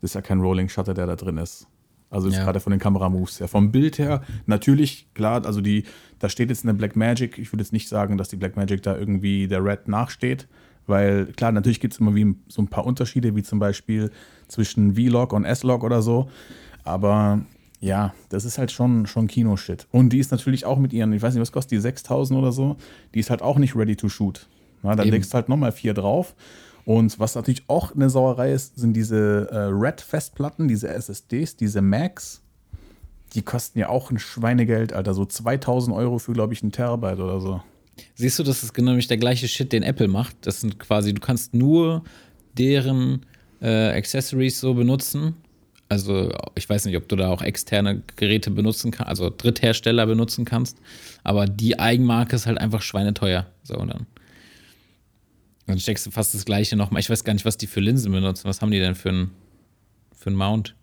[0.00, 1.66] Das ist ja kein Rolling Shutter, der da drin ist.
[2.10, 2.44] Also Ja.
[2.44, 3.48] gerade von den Kameramoves her.
[3.48, 5.84] Vom Bild her, natürlich, klar, also die,
[6.18, 7.38] da steht jetzt eine Blackmagic.
[7.38, 10.48] Ich würde jetzt nicht sagen, dass die Blackmagic da irgendwie der Red nachsteht.
[10.86, 14.10] Weil, klar, natürlich gibt es immer wie so ein paar Unterschiede, wie zum Beispiel
[14.48, 16.28] zwischen V-Log und S-Log oder so.
[16.84, 17.42] Aber
[17.80, 19.86] ja, das ist halt schon, schon Kino-Shit.
[19.90, 22.52] Und die ist natürlich auch mit ihren, ich weiß nicht, was kostet die, 6000 oder
[22.52, 22.76] so,
[23.14, 24.48] die ist halt auch nicht ready to shoot.
[24.82, 25.14] Na, dann Eben.
[25.14, 26.34] legst du halt nochmal vier drauf.
[26.84, 32.42] Und was natürlich auch eine Sauerei ist, sind diese äh, Red-Festplatten, diese SSDs, diese Macs.
[33.34, 35.14] Die kosten ja auch ein Schweinegeld, Alter.
[35.14, 37.62] So 2000 Euro für, glaube ich, einen Terabyte oder so.
[38.14, 40.36] Siehst du, das ist genau nämlich der gleiche Shit, den Apple macht.
[40.42, 42.04] Das sind quasi, du kannst nur
[42.56, 43.26] deren
[43.60, 45.36] äh, Accessories so benutzen.
[45.88, 50.46] Also ich weiß nicht, ob du da auch externe Geräte benutzen kannst, also Dritthersteller benutzen
[50.46, 50.78] kannst,
[51.22, 53.46] aber die Eigenmarke ist halt einfach schweineteuer.
[53.62, 54.06] So, und dann,
[55.66, 57.00] dann steckst du fast das gleiche nochmal.
[57.00, 58.48] Ich weiß gar nicht, was die für Linsen benutzen.
[58.48, 59.30] Was haben die denn für einen
[60.16, 60.74] für Mount?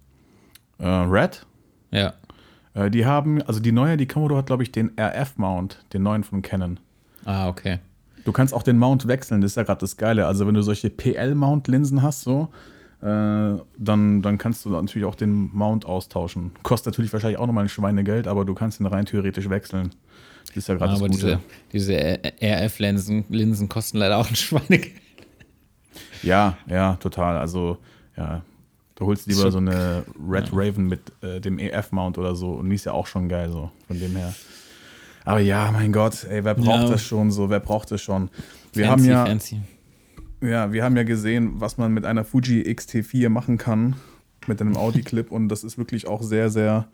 [0.77, 1.43] Äh, Red?
[1.89, 2.13] Ja.
[2.75, 6.23] Äh, die haben, also die neue, die Komodo hat, glaube ich, den RF-Mount, den neuen
[6.23, 6.79] von Canon.
[7.25, 7.79] Ah, okay.
[8.25, 10.27] Du kannst auch den Mount wechseln, das ist ja gerade das Geile.
[10.27, 12.49] Also wenn du solche PL-Mount-Linsen hast, so,
[13.01, 16.51] äh, dann, dann kannst du natürlich auch den Mount austauschen.
[16.63, 19.91] Kostet natürlich wahrscheinlich auch nochmal ein Schweinegeld, aber du kannst ihn rein theoretisch wechseln.
[20.47, 21.39] Das ist ja gerade aber das Gute.
[21.71, 24.91] diese, diese RF-Linsen Linsen kosten leider auch ein Schweinegeld.
[26.23, 27.37] Ja, ja, total.
[27.37, 27.77] Also,
[28.17, 28.41] ja,
[28.95, 30.53] du holst lieber So- so eine Red Ja.
[30.53, 33.71] Raven mit äh, dem EF-Mount oder so und die ist ja auch schon geil, so
[33.87, 34.33] von dem her.
[35.25, 36.89] Aber ja, mein Gott, ey, wer braucht Ja.
[36.89, 37.49] das schon so?
[37.49, 38.29] Wer braucht das schon?
[38.73, 39.61] Wir fancy, haben ja, fancy.
[40.41, 43.95] ja, wir haben ja gesehen, was man mit einer Fuji X-T4 machen kann,
[44.47, 46.87] mit einem Audi-Clip und das ist wirklich auch sehr, sehr,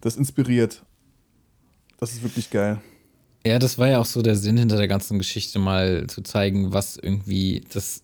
[0.00, 0.82] das inspiriert.
[1.98, 2.78] Das ist wirklich geil.
[3.46, 6.72] Ja, das war ja auch so der Sinn hinter der ganzen Geschichte, mal zu zeigen,
[6.72, 8.02] was irgendwie das.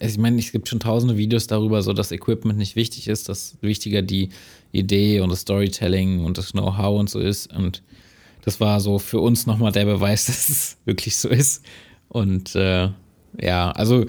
[0.00, 3.28] Also ich meine, es gibt schon tausende Videos darüber, so dass Equipment nicht wichtig ist,
[3.30, 4.28] dass wichtiger die
[4.70, 7.52] Idee und das Storytelling und das Know-how und so ist.
[7.56, 7.82] Und
[8.44, 11.64] das war so für uns nochmal der Beweis, dass es wirklich so ist.
[12.08, 12.90] Und äh,
[13.40, 14.04] ja, also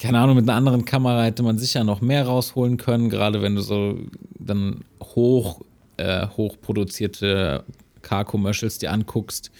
[0.00, 3.54] keine Ahnung, mit einer anderen Kamera hätte man sicher noch mehr rausholen können, gerade wenn
[3.54, 3.98] du so
[4.38, 5.60] dann hoch,
[5.98, 7.64] äh, hochproduzierte
[8.00, 9.50] Car-Commercials dir anguckst.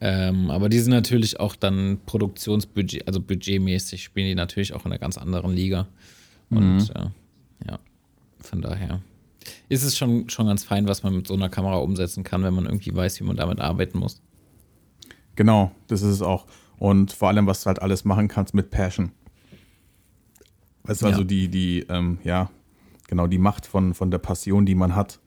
[0.00, 4.92] Ähm, aber die sind natürlich auch dann Produktionsbudget, also budgetmäßig spielen die natürlich auch in
[4.92, 5.88] einer ganz anderen Liga.
[6.50, 7.06] Und äh,
[7.66, 7.78] ja,
[8.40, 9.00] von daher
[9.68, 12.54] ist es schon, schon ganz fein, was man mit so einer Kamera umsetzen kann, wenn
[12.54, 14.20] man irgendwie weiß, wie man damit arbeiten muss.
[15.36, 16.46] Genau, das ist es auch.
[16.78, 19.12] Und vor allem, was du halt alles machen kannst mit Passion.
[20.84, 21.12] Weißt du, Ja.
[21.12, 22.50] also die, die, ähm, ja,
[23.08, 25.20] genau, die Macht von, von der Passion, die man hat.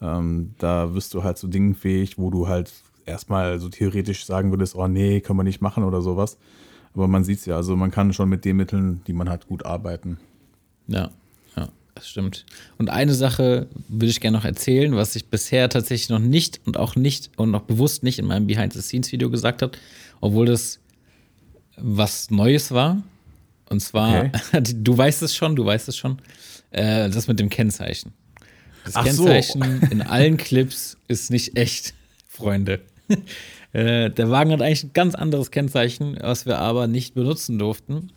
[0.00, 2.72] Ähm, da wirst du halt zu Dingen fähig, wo du halt
[3.04, 6.38] erstmal so theoretisch sagen würdest, oh nee, können wir nicht machen oder sowas.
[6.94, 9.46] Aber man sieht es ja, also man kann schon mit den Mitteln, die man hat,
[9.48, 10.18] gut arbeiten.
[10.86, 11.10] Ja,
[11.96, 12.44] das stimmt.
[12.76, 16.76] Und eine Sache würde ich gerne noch erzählen, was ich bisher tatsächlich noch nicht und
[16.76, 19.72] auch nicht und noch bewusst nicht in meinem Behind-the-Scenes-Video gesagt habe,
[20.20, 20.78] obwohl das
[21.78, 23.02] was Neues war.
[23.70, 24.30] Und zwar,
[24.62, 26.18] du weißt es schon, du weißt es schon,
[26.70, 28.12] äh, das mit dem Kennzeichen.
[28.84, 29.24] Das Ach so.
[29.24, 31.94] Kennzeichen in allen Clips ist nicht echt,
[32.28, 32.82] Freunde.
[33.72, 38.12] äh, der Wagen hat eigentlich ein ganz anderes Kennzeichen, was wir aber nicht benutzen durften.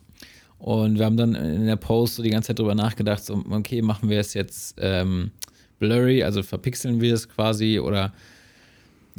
[0.59, 3.81] Und wir haben dann in der Post so die ganze Zeit drüber nachgedacht, so, okay,
[3.81, 5.31] machen wir es jetzt ähm,
[5.79, 8.13] blurry, also verpixeln wir es quasi oder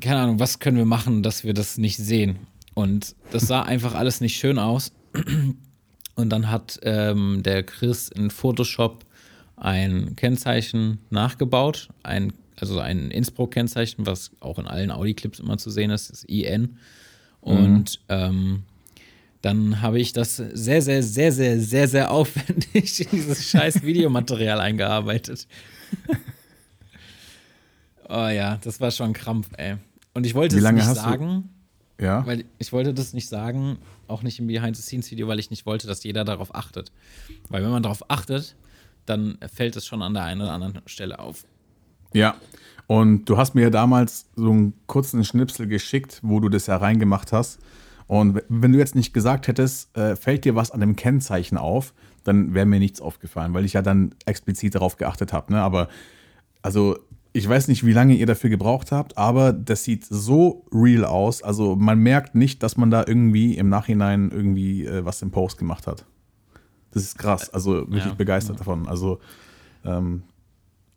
[0.00, 2.38] keine Ahnung, was können wir machen, dass wir das nicht sehen.
[2.74, 4.92] Und das sah einfach alles nicht schön aus.
[6.14, 9.04] Und dann hat ähm, der Chris in Photoshop
[9.56, 15.90] ein Kennzeichen nachgebaut, ein, also ein Innsbruck-Kennzeichen, was auch in allen Audi-Clips immer zu sehen
[15.90, 16.78] ist, ist IN.
[17.40, 18.64] Und ähm,
[19.42, 24.60] dann habe ich das sehr, sehr, sehr, sehr, sehr, sehr aufwendig in dieses scheiß Videomaterial
[24.60, 25.46] eingearbeitet.
[28.08, 29.76] oh ja, das war schon Krampf, ey.
[30.14, 31.50] Und ich wollte Wie es nicht hast du- sagen,
[32.00, 32.26] Ja.
[32.26, 36.02] weil ich wollte das nicht sagen, auch nicht im Behind-the-Scenes-Video, weil ich nicht wollte, dass
[36.02, 36.90] jeder darauf achtet.
[37.48, 38.56] Weil wenn man darauf achtet,
[39.06, 41.44] dann fällt es schon an der einen oder anderen Stelle auf.
[42.12, 42.34] Ja.
[42.88, 46.76] Und du hast mir ja damals so einen kurzen Schnipsel geschickt, wo du das ja
[46.76, 47.60] reingemacht hast.
[48.10, 51.94] Und wenn du jetzt nicht gesagt hättest, äh, fällt dir was an dem Kennzeichen auf,
[52.24, 55.52] dann wäre mir nichts aufgefallen, weil ich ja dann explizit darauf geachtet habe.
[55.52, 55.60] Ne?
[55.62, 55.86] Aber
[56.60, 56.98] also
[57.32, 61.44] ich weiß nicht, wie lange ihr dafür gebraucht habt, aber das sieht so real aus.
[61.44, 65.58] Also man merkt nicht, dass man da irgendwie im Nachhinein irgendwie äh, was im Post
[65.58, 66.04] gemacht hat.
[66.90, 67.48] Das ist krass.
[67.50, 68.88] Also wirklich Ja, begeistert davon.
[68.88, 69.20] Also
[69.84, 70.24] ähm,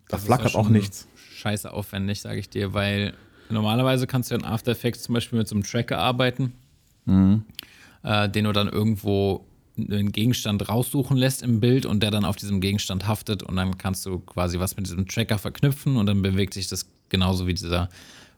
[0.07, 1.07] da flackert auch nichts.
[1.15, 3.13] Scheiße aufwendig, sage ich dir, weil
[3.51, 6.53] normalerweise kannst du in After Effects zum Beispiel mit so einem Tracker arbeiten,
[7.05, 9.45] äh, den du dann irgendwo
[9.77, 13.77] einen Gegenstand raussuchen lässt im Bild und der dann auf diesem Gegenstand haftet und dann
[13.77, 17.53] kannst du quasi was mit diesem Tracker verknüpfen und dann bewegt sich das genauso wie
[17.53, 17.89] dieser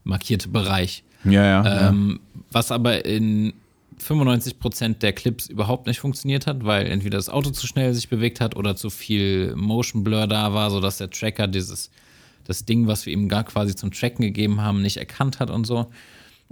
[0.03, 1.03] markierte Bereich.
[1.25, 1.63] Ja, ja.
[1.63, 1.89] ja.
[1.89, 2.19] Ähm,
[2.51, 3.53] was aber in
[4.01, 8.39] 95% der Clips überhaupt nicht funktioniert hat, weil entweder das Auto zu schnell sich bewegt
[8.39, 11.89] hat oder zu viel Motion Blur da war, sodass der Tracker dieses
[12.45, 15.65] das Ding, was wir ihm gar quasi zum Tracken gegeben haben, nicht erkannt hat und
[15.65, 15.87] so.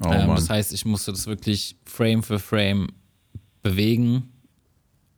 [0.02, 2.88] Oh, ähm, das heißt, ich musste das wirklich Frame für Frame
[3.62, 4.30] bewegen,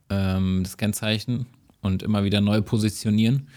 [0.09, 1.45] ähm, das Kennzeichen,
[1.81, 3.47] und immer wieder neu positionieren.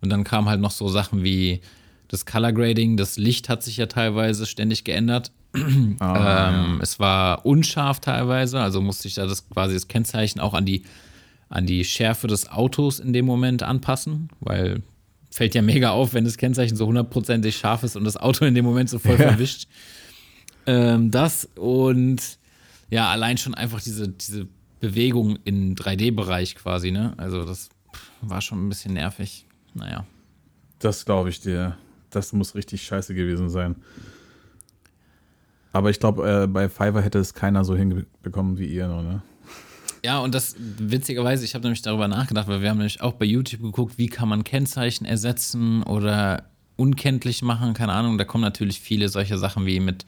[0.00, 1.60] Und dann kamen halt noch so Sachen wie
[2.08, 5.32] das Color Grading, das Licht hat sich ja teilweise ständig geändert.
[5.98, 10.54] Ah, ähm, Es war unscharf teilweise, also musste ich da das quasi das Kennzeichen auch
[10.54, 10.82] an die
[11.50, 14.82] an die Schärfe des Autos in dem Moment anpassen, weil
[15.30, 18.54] fällt ja mega auf, wenn das Kennzeichen so hundertprozentig scharf ist und das Auto in
[18.54, 19.28] dem Moment so voll Ja.
[19.30, 19.66] verwischt.
[20.68, 22.38] Ähm, das und
[22.90, 24.46] ja, allein schon einfach diese, diese
[24.80, 27.14] Bewegung im 3D-Bereich quasi, ne?
[27.16, 27.70] Also das
[28.20, 29.46] war schon ein bisschen nervig.
[29.72, 30.04] Naja.
[30.78, 31.78] Das glaube ich dir.
[32.10, 33.76] Das muss richtig scheiße gewesen sein.
[35.72, 39.22] Aber ich glaube, äh, bei Fiverr hätte es keiner so hinbekommen wie ihr, ne?
[40.04, 43.24] Ja, und das witzigerweise, ich habe nämlich darüber nachgedacht, weil wir haben nämlich auch bei
[43.24, 48.18] YouTube geguckt, wie kann man Kennzeichen ersetzen oder unkenntlich machen, keine Ahnung.
[48.18, 50.04] Da kommen natürlich viele solche Sachen wie mit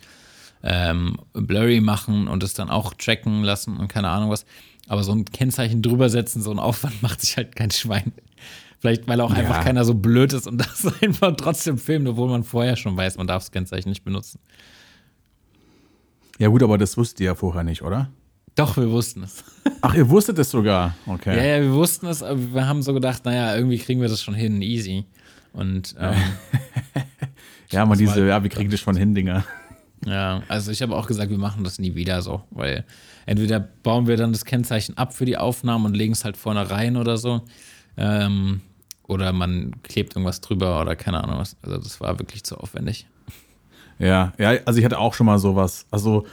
[0.63, 4.45] ähm, Blurry machen und es dann auch tracken lassen und keine Ahnung was.
[4.89, 8.13] Aber so ein Kennzeichen drüber setzen, so ein Aufwand macht sich halt kein Schwein.
[8.81, 9.39] Vielleicht, weil auch Ja.
[9.41, 13.17] einfach keiner so blöd ist und das einfach trotzdem filmt, obwohl man vorher schon weiß,
[13.19, 14.41] man darf das Kennzeichen nicht benutzen.
[16.39, 18.11] Ja, gut, aber das wusstet ihr ja vorher nicht, oder?
[18.55, 19.45] Doch, wir wussten es.
[19.83, 20.95] Ach, ihr wusstet es sogar.
[21.07, 21.37] Okay.
[21.37, 24.23] Ja, ja, wir wussten es, aber wir haben so gedacht, naja, irgendwie kriegen wir das
[24.23, 25.05] schon hin, easy.
[25.53, 26.15] Und ähm,
[27.71, 29.45] Ja, man, diese, ja, wir kriegen das schon hin, Dinger.
[30.05, 32.85] Ja, also ich habe auch gesagt, wir machen das nie wieder so, weil
[33.27, 36.71] entweder bauen wir dann das Kennzeichen ab für die Aufnahmen und legen es halt vorne
[36.71, 37.43] rein oder so.
[37.97, 38.63] Ähm,
[39.07, 41.57] oder man klebt irgendwas drüber oder keine Ahnung was.
[41.63, 43.07] Also das war wirklich zu aufwendig.
[43.99, 45.87] Ja, ja, also ich hatte auch schon mal sowas.
[45.91, 46.27] Also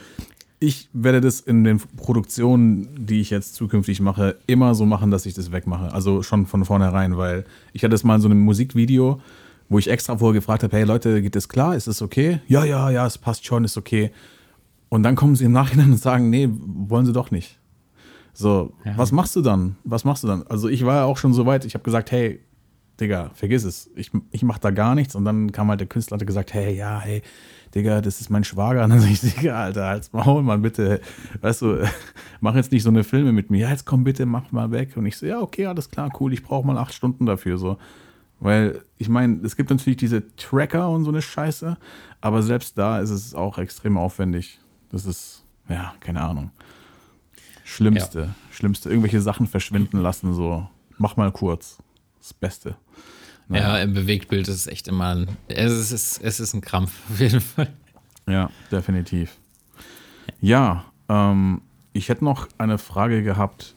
[0.60, 5.26] ich werde das in den Produktionen, die ich jetzt zukünftig mache, immer so machen, dass
[5.26, 5.92] ich das wegmache.
[5.92, 9.20] Also schon von vornherein, weil ich hatte es mal in so einem Musikvideo,
[9.68, 11.76] wo ich extra vorher gefragt habe, hey Leute, geht das klar?
[11.76, 12.40] Ist das okay?
[12.46, 14.10] Ja, ja, ja, es passt schon, ist okay.
[14.88, 17.58] Und dann kommen sie im Nachhinein und sagen, nee, wollen sie doch nicht.
[18.32, 18.92] So, Ja.
[18.96, 19.76] was machst du dann?
[19.84, 20.44] Was machst du dann?
[20.46, 22.40] Also ich war ja auch schon so weit, ich habe gesagt, hey,
[23.00, 23.90] Digga, vergiss es.
[23.94, 25.14] Ich, ich mach da gar nichts.
[25.14, 27.22] Und dann kam halt der Künstler und hat gesagt, hey, ja, hey,
[27.74, 28.82] Digga, das ist mein Schwager.
[28.82, 31.00] Und dann sag ich, Digga, Alter, halt's Maul, Mann, bitte.
[31.40, 31.84] Weißt du,
[32.40, 33.58] mach jetzt nicht so eine Filme mit mir.
[33.66, 34.96] Ja, jetzt komm bitte, mach mal weg.
[34.96, 37.58] Und ich so, ja, okay, alles klar, cool, ich brauche mal acht Stunden dafür.
[37.58, 37.76] So.
[38.40, 41.76] Weil, ich meine, es gibt natürlich diese Tracker und so eine Scheiße,
[42.20, 44.60] aber selbst da ist es auch extrem aufwendig.
[44.90, 46.50] Das ist, ja, keine Ahnung.
[47.64, 48.88] Schlimmste, schlimmste.
[48.88, 50.68] Irgendwelche Sachen verschwinden lassen, so.
[50.96, 51.78] Mach mal kurz.
[52.18, 52.76] Das Beste.
[53.50, 57.20] Ja, im Bewegtbild ist es echt immer ein, es ist, es ist ein Krampf, auf
[57.20, 57.72] jeden Fall.
[58.26, 59.36] Ja, definitiv.
[60.40, 63.74] Ja, ähm, ich hätte noch eine Frage gehabt,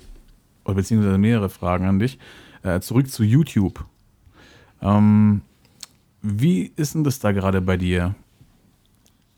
[0.65, 2.19] oder beziehungsweise mehrere Fragen an dich.
[2.63, 3.85] Äh, zurück zu YouTube.
[4.81, 5.41] Ähm,
[6.21, 8.15] wie ist denn das da gerade bei dir?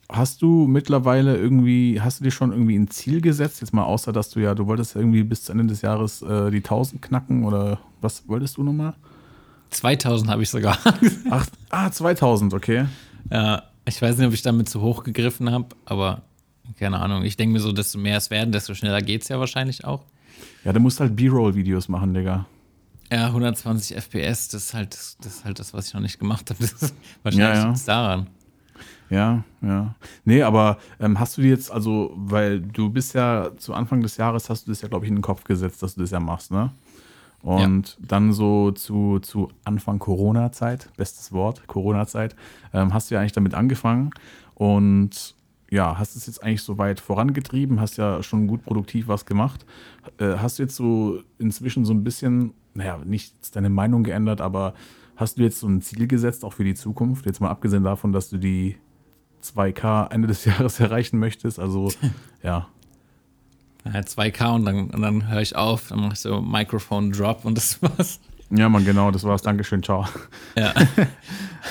[0.09, 3.61] Hast du mittlerweile irgendwie, hast du dir schon irgendwie ein Ziel gesetzt?
[3.61, 6.51] Jetzt mal außer, dass du ja, du wolltest irgendwie bis zu Ende des Jahres äh,
[6.51, 8.93] die 1000 knacken oder was wolltest du nochmal?
[9.71, 10.77] 2000 habe ich sogar.
[11.29, 12.85] Ach, ah, 2000, okay.
[13.31, 16.21] Ja, ich weiß nicht, ob ich damit zu hoch gegriffen habe, aber
[16.77, 17.23] keine Ahnung.
[17.23, 20.03] Ich denke mir so, desto mehr es werden, desto schneller geht es ja wahrscheinlich auch.
[20.63, 22.45] Ja, du musst halt B-Roll-Videos machen, Digga.
[23.11, 26.19] Ja, 120 FPS, das ist halt das, das, ist halt das was ich noch nicht
[26.19, 26.59] gemacht habe.
[27.23, 27.75] Wahrscheinlich Ja, ja.
[27.85, 28.27] daran.
[29.09, 29.95] Ja, ja.
[30.25, 34.17] Nee, aber ähm, hast du dir jetzt, also, weil du bist ja zu Anfang des
[34.17, 36.19] Jahres, hast du das ja, glaube ich, in den Kopf gesetzt, dass du das ja
[36.19, 36.71] machst, ne?
[37.43, 42.37] Und dann so zu, zu Anfang Corona-Zeit, bestes Wort, Corona-Zeit,
[42.73, 44.11] ähm, hast du ja eigentlich damit angefangen
[44.55, 45.35] und
[45.69, 49.65] ja, hast es jetzt eigentlich so weit vorangetrieben, hast ja schon gut produktiv was gemacht.
[50.19, 54.73] Äh, hast du jetzt so inzwischen so ein bisschen, naja, nicht deine Meinung geändert, aber
[55.15, 57.25] hast du jetzt so ein Ziel gesetzt, auch für die Zukunft?
[57.25, 58.77] Jetzt mal abgesehen davon, dass du die
[59.43, 61.59] 2K Ende des Jahres erreichen möchtest.
[61.59, 61.91] Also,
[62.43, 62.67] ja.
[63.85, 67.43] Ja, 2K und dann, und dann höre ich auf, dann mache ich so Microphone Drop
[67.43, 68.19] und das war's.
[68.49, 69.41] Ja, Mann, genau, das war's.
[69.41, 70.07] Dankeschön, ciao.
[70.55, 70.73] Ja.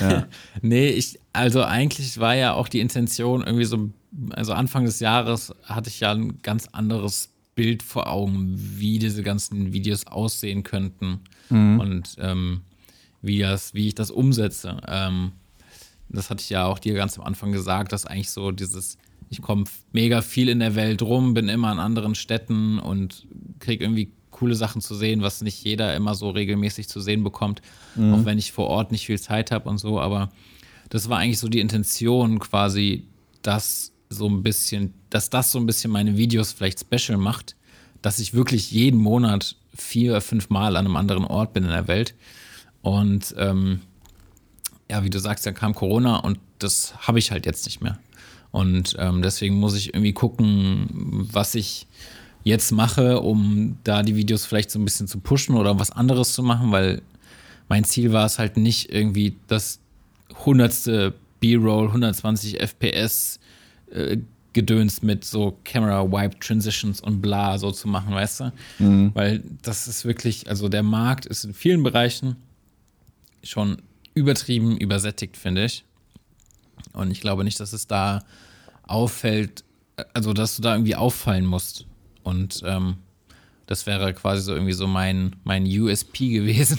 [0.01, 0.27] Ja.
[0.63, 3.91] nee, ich, also eigentlich war ja auch die Intention irgendwie so,
[4.31, 9.23] also Anfang des Jahres hatte ich ja ein ganz anderes Bild vor Augen, wie diese
[9.23, 11.21] ganzen Videos aussehen könnten
[11.81, 12.63] und ähm,
[13.21, 14.79] wie, das, wie ich das umsetze.
[14.89, 15.33] Ähm,
[16.09, 18.97] das hatte ich ja auch dir ganz am Anfang gesagt, dass eigentlich so dieses,
[19.31, 23.27] ich komme mega viel in der Welt rum, bin immer an anderen Städten und
[23.61, 27.61] kriege irgendwie coole Sachen zu sehen, was nicht jeder immer so regelmäßig zu sehen bekommt,
[28.15, 30.31] auch wenn ich vor Ort nicht viel Zeit habe und so, aber
[30.89, 33.05] das war eigentlich so die Intention quasi,
[33.43, 37.55] dass so ein bisschen, dass das so ein bisschen meine Videos vielleicht special macht,
[38.01, 41.87] dass ich wirklich jeden Monat vier, fünf Mal an einem anderen Ort bin in der
[41.87, 42.15] Welt
[42.81, 43.81] und ähm,
[44.91, 47.99] ja, wie du sagst, dann kam Corona und das habe ich halt jetzt nicht mehr.
[48.51, 50.87] Und ähm, deswegen muss ich irgendwie gucken,
[51.33, 51.87] was ich
[52.45, 56.35] jetzt mache, um da die Videos vielleicht so ein bisschen zu pushen oder was anderes
[56.35, 57.01] zu machen, weil
[57.69, 59.81] mein Ziel war es halt nicht irgendwie das
[60.45, 63.41] hundertste B-Roll, 120 FPS
[63.91, 64.19] äh,
[64.53, 68.53] Gedöns mit so Camera Wipe Transitions und bla so zu machen, weißt du?
[68.79, 69.11] Mhm.
[69.15, 72.37] Weil das ist wirklich, also der Markt ist in vielen Bereichen
[73.43, 73.83] schon
[74.15, 75.85] übertrieben übersättigt, finde ich.
[76.93, 78.25] Und ich glaube nicht, dass es da
[78.83, 79.65] auffällt,
[80.13, 81.87] also dass du da irgendwie auffallen musst.
[82.23, 82.97] Und ähm,
[83.67, 86.79] das wäre quasi so irgendwie so mein, mein USP gewesen,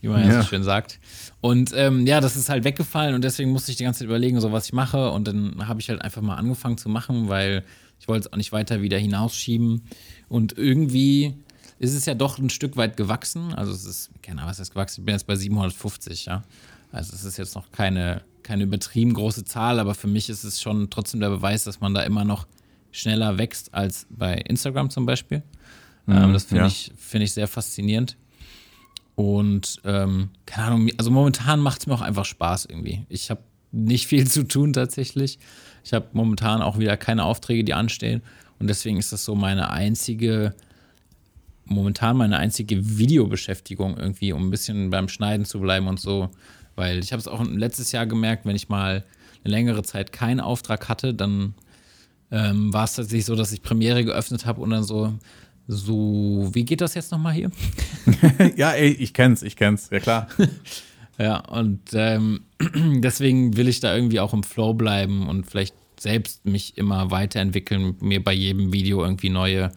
[0.00, 0.42] wie man ja, Ja.
[0.42, 1.00] so schön sagt.
[1.40, 4.40] Und ähm, ja, das ist halt weggefallen und deswegen musste ich die ganze Zeit überlegen,
[4.40, 5.10] so was ich mache.
[5.10, 7.64] Und dann habe ich halt einfach mal angefangen zu machen, weil
[8.00, 9.82] ich wollte es auch nicht weiter wieder hinausschieben.
[10.28, 11.34] Und irgendwie
[11.78, 13.54] ist es ja doch ein Stück weit gewachsen.
[13.54, 15.02] Also es ist, keine Ahnung, was ist gewachsen?
[15.02, 16.42] Ich bin jetzt bei 750, ja.
[16.90, 20.60] Also es ist jetzt noch keine, keine übertrieben große Zahl, aber für mich ist es
[20.60, 22.46] schon trotzdem der Beweis, dass man da immer noch
[22.90, 25.42] schneller wächst als bei Instagram zum Beispiel.
[26.08, 26.66] ähm, das finde ja.
[26.66, 28.16] ich, finde ich sehr faszinierend.
[29.18, 33.04] Und ähm, keine Ahnung, also momentan macht es mir auch einfach Spaß irgendwie.
[33.08, 33.40] Ich habe
[33.72, 35.40] nicht viel zu tun tatsächlich.
[35.82, 38.22] Ich habe momentan auch wieder keine Aufträge, die anstehen.
[38.60, 40.54] Und deswegen ist das so meine einzige,
[41.64, 46.30] momentan meine einzige Videobeschäftigung irgendwie, um ein bisschen beim Schneiden zu bleiben und so.
[46.76, 49.04] Weil ich habe es auch letztes Jahr gemerkt, wenn ich mal
[49.42, 51.54] eine längere Zeit keinen Auftrag hatte, dann
[52.30, 55.18] ähm, war es tatsächlich so, dass ich Premiere geöffnet habe und dann so,
[55.70, 57.50] so, wie geht das jetzt nochmal hier?
[58.56, 60.28] ja, ey, ich kenn's, ich kenn's, ja klar.
[61.20, 62.42] Ja, und ähm,
[63.00, 67.96] deswegen will ich da irgendwie auch im Flow bleiben und vielleicht selbst mich immer weiterentwickeln,
[68.00, 69.72] mir bei jedem Video irgendwie neue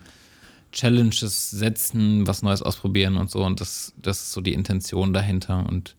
[0.71, 3.43] Challenges setzen, was Neues ausprobieren und so.
[3.43, 5.65] Und das, das ist so die Intention dahinter.
[5.67, 5.95] Und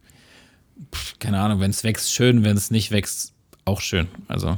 [0.94, 4.06] pff, keine Ahnung, wenn es wächst, schön, wenn es nicht wächst, auch schön.
[4.28, 4.56] Also,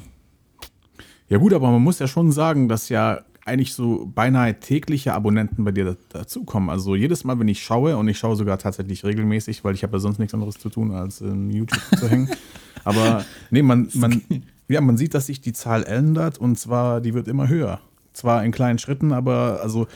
[1.30, 5.64] Ja gut, aber man muss ja schon sagen, dass ja eigentlich so beinahe tägliche Abonnenten
[5.64, 6.70] bei dir da- dazukommen.
[6.70, 9.94] Also jedes Mal, wenn ich schaue, und ich schaue sogar tatsächlich regelmäßig, weil ich habe
[9.94, 12.28] ja sonst nichts anderes zu tun, als in YouTube zu hängen.
[12.84, 14.22] Aber nee, man, man,
[14.68, 17.80] ja, man sieht, dass sich die Zahl ändert und zwar, die wird immer höher.
[18.12, 19.88] Zwar in kleinen Schritten, aber also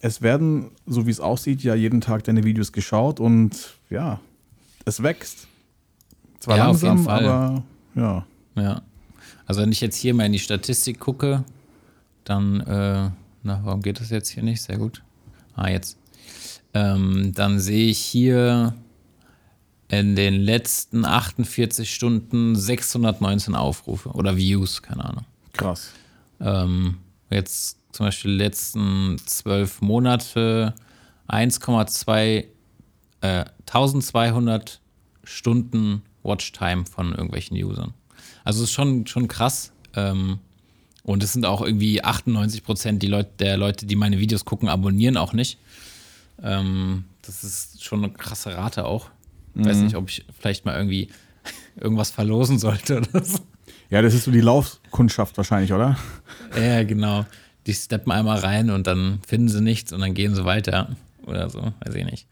[0.00, 4.20] es werden, so wie es aussieht, ja jeden Tag deine Videos geschaut und ja,
[4.84, 5.48] es wächst.
[6.38, 7.24] Zwar Ja, auf jeden langsam, Fall.
[7.26, 7.62] aber
[7.96, 8.26] ja.
[8.56, 8.82] ja.
[9.46, 11.44] Also, wenn ich jetzt hier mal in die Statistik gucke,
[12.24, 13.10] dann, äh,
[13.42, 14.62] na, warum geht das jetzt hier nicht?
[14.62, 15.02] Sehr gut.
[15.54, 15.98] Ah, jetzt.
[16.72, 18.74] Ähm, dann sehe ich hier
[19.88, 25.24] in den letzten 48 Stunden 619 Aufrufe oder Views, keine Ahnung.
[25.52, 25.92] Krass.
[26.40, 26.98] Ähm,
[27.30, 30.74] jetzt zum Beispiel die letzten zwölf Monate
[31.28, 32.46] 1,2
[33.20, 34.80] äh, 1200
[35.22, 37.94] Stunden Watchtime von irgendwelchen Usern.
[38.44, 39.72] Also es ist schon, schon krass.
[39.94, 40.38] Ähm,
[41.04, 44.68] und es sind auch irgendwie 98 Prozent die Leute, der Leute, die meine Videos gucken,
[44.68, 45.58] abonnieren auch nicht.
[46.42, 49.10] Ähm, das ist schon eine krasse Rate auch.
[49.54, 51.08] Weiß nicht, ob ich vielleicht mal irgendwie
[51.80, 53.38] irgendwas verlosen sollte oder so.
[53.90, 55.96] Ja, das ist so die Laufkundschaft wahrscheinlich, oder?
[56.58, 57.24] Ja, genau.
[57.66, 60.96] Die steppen einmal rein und dann finden sie nichts und dann gehen sie weiter.
[61.26, 62.26] Oder so, weiß ich nicht.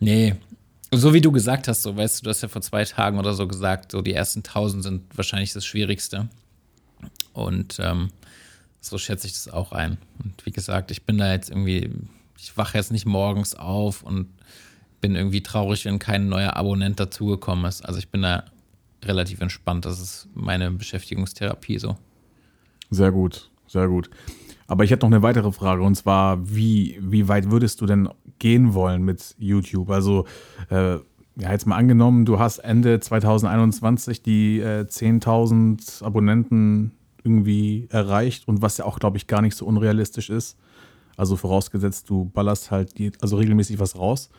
[0.00, 0.36] Nee.
[0.90, 3.34] So wie du gesagt hast, so weißt du, du hast ja vor zwei Tagen oder
[3.34, 6.28] so gesagt, so die ersten tausend sind wahrscheinlich das Schwierigste.
[7.32, 8.08] Und ähm,
[8.80, 9.98] so schätze ich das auch ein.
[10.22, 11.90] Und wie gesagt, ich bin da jetzt irgendwie,
[12.38, 14.28] ich wache jetzt nicht morgens auf und
[15.00, 17.82] bin irgendwie traurig, wenn kein neuer Abonnent dazugekommen ist.
[17.82, 18.44] Also ich bin da
[19.04, 19.84] relativ entspannt.
[19.84, 21.96] Das ist meine Beschäftigungstherapie so.
[22.90, 24.10] Sehr gut, sehr gut.
[24.66, 28.08] Aber ich hätte noch eine weitere Frage und zwar, wie, wie weit würdest du denn
[28.38, 29.90] gehen wollen mit YouTube?
[29.90, 30.26] Also,
[30.68, 30.98] äh,
[31.40, 38.60] ja, jetzt mal angenommen, du hast Ende 2021 die äh, 10.000 Abonnenten irgendwie erreicht und
[38.60, 40.58] was ja auch, glaube ich, gar nicht so unrealistisch ist.
[41.16, 44.30] Also vorausgesetzt, du ballerst halt die, also regelmäßig was raus.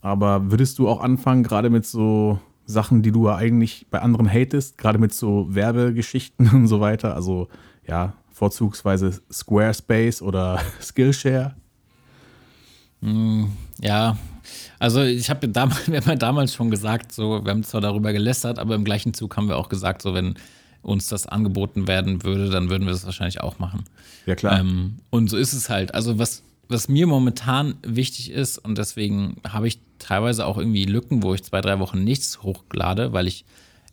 [0.00, 4.28] Aber würdest du auch anfangen, gerade mit so Sachen, die du ja eigentlich bei anderen
[4.28, 7.14] hatest, gerade mit so Werbegeschichten und so weiter?
[7.14, 7.48] Also
[7.86, 11.56] ja, vorzugsweise Squarespace oder Skillshare?
[13.80, 14.16] Ja,
[14.78, 18.12] also ich habe damals, wir haben ja damals schon gesagt, so, wir haben zwar darüber
[18.12, 20.34] gelästert, aber im gleichen Zug haben wir auch gesagt, so wenn
[20.82, 23.84] uns das angeboten werden würde, dann würden wir das wahrscheinlich auch machen.
[24.26, 24.60] Ja, klar.
[24.60, 25.94] Ähm, und so ist es halt.
[25.94, 31.22] Also was, was mir momentan wichtig ist, und deswegen habe ich teilweise auch irgendwie Lücken,
[31.22, 33.44] wo ich zwei, drei Wochen nichts hochlade, weil ich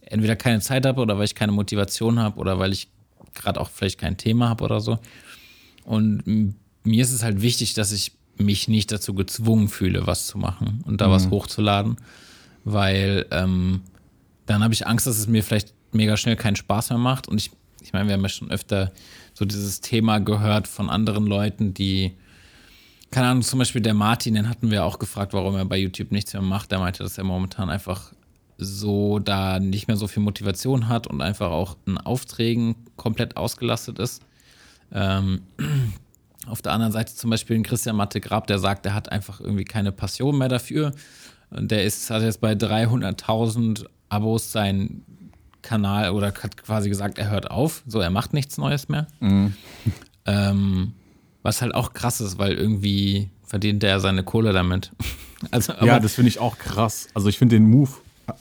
[0.01, 2.87] entweder keine Zeit habe oder weil ich keine Motivation habe oder weil ich
[3.35, 4.97] gerade auch vielleicht kein Thema habe oder so.
[5.85, 10.37] Und mir ist es halt wichtig, dass ich mich nicht dazu gezwungen fühle, was zu
[10.37, 11.97] machen und da was hochzuladen,
[12.63, 13.81] weil ähm,
[14.45, 17.27] dann habe ich Angst, dass es mir vielleicht mega schnell keinen Spaß mehr macht.
[17.27, 18.91] Und ich, ich meine, wir haben ja schon öfter
[19.33, 22.13] so dieses Thema gehört von anderen Leuten, die,
[23.11, 26.11] keine Ahnung, zum Beispiel der Martin, den hatten wir auch gefragt, warum er bei YouTube
[26.11, 26.71] nichts mehr macht.
[26.71, 28.13] Der meinte, dass er momentan einfach
[28.57, 33.99] so da nicht mehr so viel Motivation hat und einfach auch in Aufträgen komplett ausgelastet
[33.99, 34.21] ist.
[34.91, 35.41] Ähm,
[36.47, 39.39] auf der anderen Seite zum Beispiel ein Christian Matte Grab, der sagt, er hat einfach
[39.39, 40.93] irgendwie keine Passion mehr dafür.
[41.49, 45.03] Und der ist, hat jetzt bei 300.000 Abos seinen
[45.61, 47.83] Kanal oder hat quasi gesagt, er hört auf.
[47.85, 49.07] So, er macht nichts Neues mehr.
[49.19, 49.53] Mhm.
[50.25, 50.93] Ähm,
[51.43, 54.91] was halt auch krass ist, weil irgendwie verdient er seine Kohle damit.
[55.51, 57.07] Also, ja, das finde ich auch krass.
[57.13, 57.91] Also ich finde den Move,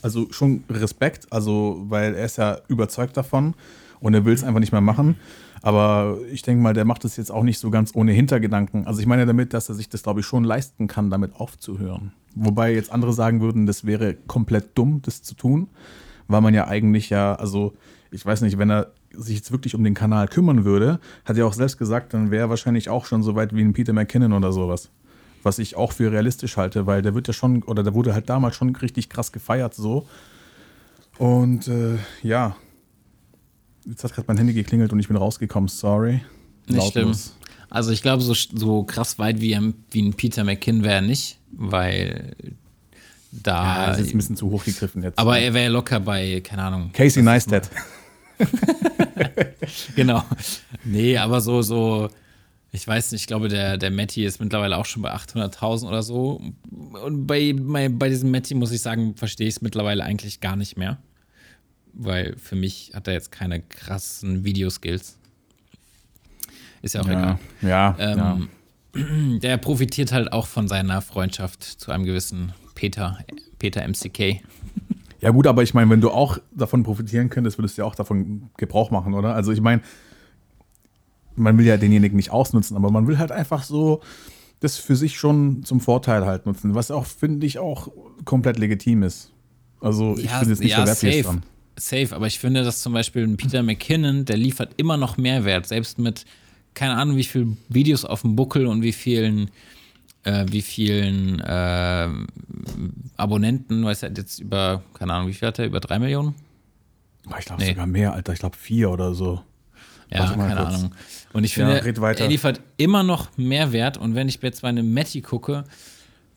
[0.02, 3.54] also schon Respekt, also weil er ist ja überzeugt davon
[4.00, 5.14] und er will es einfach nicht mehr machen.
[5.68, 8.86] Aber ich denke mal, der macht es jetzt auch nicht so ganz ohne Hintergedanken.
[8.86, 12.12] Also ich meine damit, dass er sich das, glaube ich, schon leisten kann, damit aufzuhören.
[12.34, 15.68] Wobei jetzt andere sagen würden, das wäre komplett dumm, das zu tun,
[16.26, 17.74] weil man ja eigentlich ja, also
[18.10, 21.46] ich weiß nicht, wenn er sich jetzt wirklich um den Kanal kümmern würde, hat er
[21.46, 24.32] auch selbst gesagt, dann wäre er wahrscheinlich auch schon so weit wie ein Peter McKinnon
[24.32, 24.88] oder sowas.
[25.42, 28.30] Was ich auch für realistisch halte, weil der wird ja schon, oder der wurde halt
[28.30, 30.06] damals schon richtig krass gefeiert so.
[31.18, 32.56] Und äh, ja,
[33.88, 36.20] Jetzt hat gerade mein Handy geklingelt und ich bin rausgekommen, sorry.
[36.66, 37.14] Nicht schlimm.
[37.70, 41.38] Also ich glaube, so, so krass weit wie ein, wie ein Peter McKinn wäre nicht,
[41.52, 42.34] weil
[43.32, 43.86] da.
[43.86, 45.18] Ja, das ist ein bisschen zu hoch gegriffen jetzt.
[45.18, 46.90] Aber er wäre locker bei, keine Ahnung.
[46.92, 47.70] Casey Neistat.
[49.96, 50.22] genau.
[50.84, 52.10] Nee, aber so, so,
[52.72, 56.02] ich weiß nicht, ich glaube, der, der Matty ist mittlerweile auch schon bei 800.000 oder
[56.02, 56.42] so.
[56.70, 60.56] Und bei, bei, bei diesem Matty muss ich sagen, verstehe ich es mittlerweile eigentlich gar
[60.56, 60.98] nicht mehr
[61.94, 65.18] weil für mich hat er jetzt keine krassen Videoskills.
[66.82, 67.38] Ist ja auch ja, egal.
[67.62, 69.38] Ja, ähm, ja.
[69.42, 73.18] Der profitiert halt auch von seiner Freundschaft zu einem gewissen Peter,
[73.58, 74.40] Peter MCK.
[75.20, 77.96] Ja, gut, aber ich meine, wenn du auch davon profitieren könntest, würdest du ja auch
[77.96, 79.34] davon Gebrauch machen, oder?
[79.34, 79.82] Also, ich meine,
[81.34, 84.00] man will ja denjenigen nicht ausnutzen, aber man will halt einfach so
[84.60, 87.88] das für sich schon zum Vorteil halt nutzen, was auch, finde ich, auch
[88.24, 89.32] komplett legitim ist.
[89.80, 91.42] Also, ich ja, finde es nicht ja, verwerflich dran
[91.80, 95.66] safe, aber ich finde, dass zum Beispiel ein Peter McKinnon, der liefert immer noch Mehrwert,
[95.66, 96.24] selbst mit,
[96.74, 99.50] keine Ahnung, wie viele Videos auf dem Buckel und wie vielen,
[100.24, 102.08] äh, wie vielen äh,
[103.16, 106.34] Abonnenten, weiß er jetzt über, keine Ahnung, wie viel hat er, über drei Millionen?
[107.38, 107.70] Ich glaube nee.
[107.70, 109.42] sogar mehr, Alter, ich glaube vier oder so.
[110.10, 110.74] Ja, keine kurz.
[110.74, 110.94] Ahnung.
[111.32, 114.92] Und ich finde, ja, er liefert immer noch Mehrwert und wenn ich jetzt bei einem
[114.94, 115.64] Matty gucke,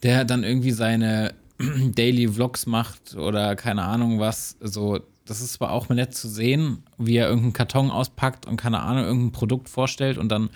[0.04, 1.34] der dann irgendwie seine
[1.96, 5.00] Daily Vlogs macht oder keine Ahnung was, so,
[5.32, 9.06] das ist zwar auch nett zu sehen, wie er irgendeinen Karton auspackt und keine Ahnung,
[9.06, 10.50] irgendein Produkt vorstellt und dann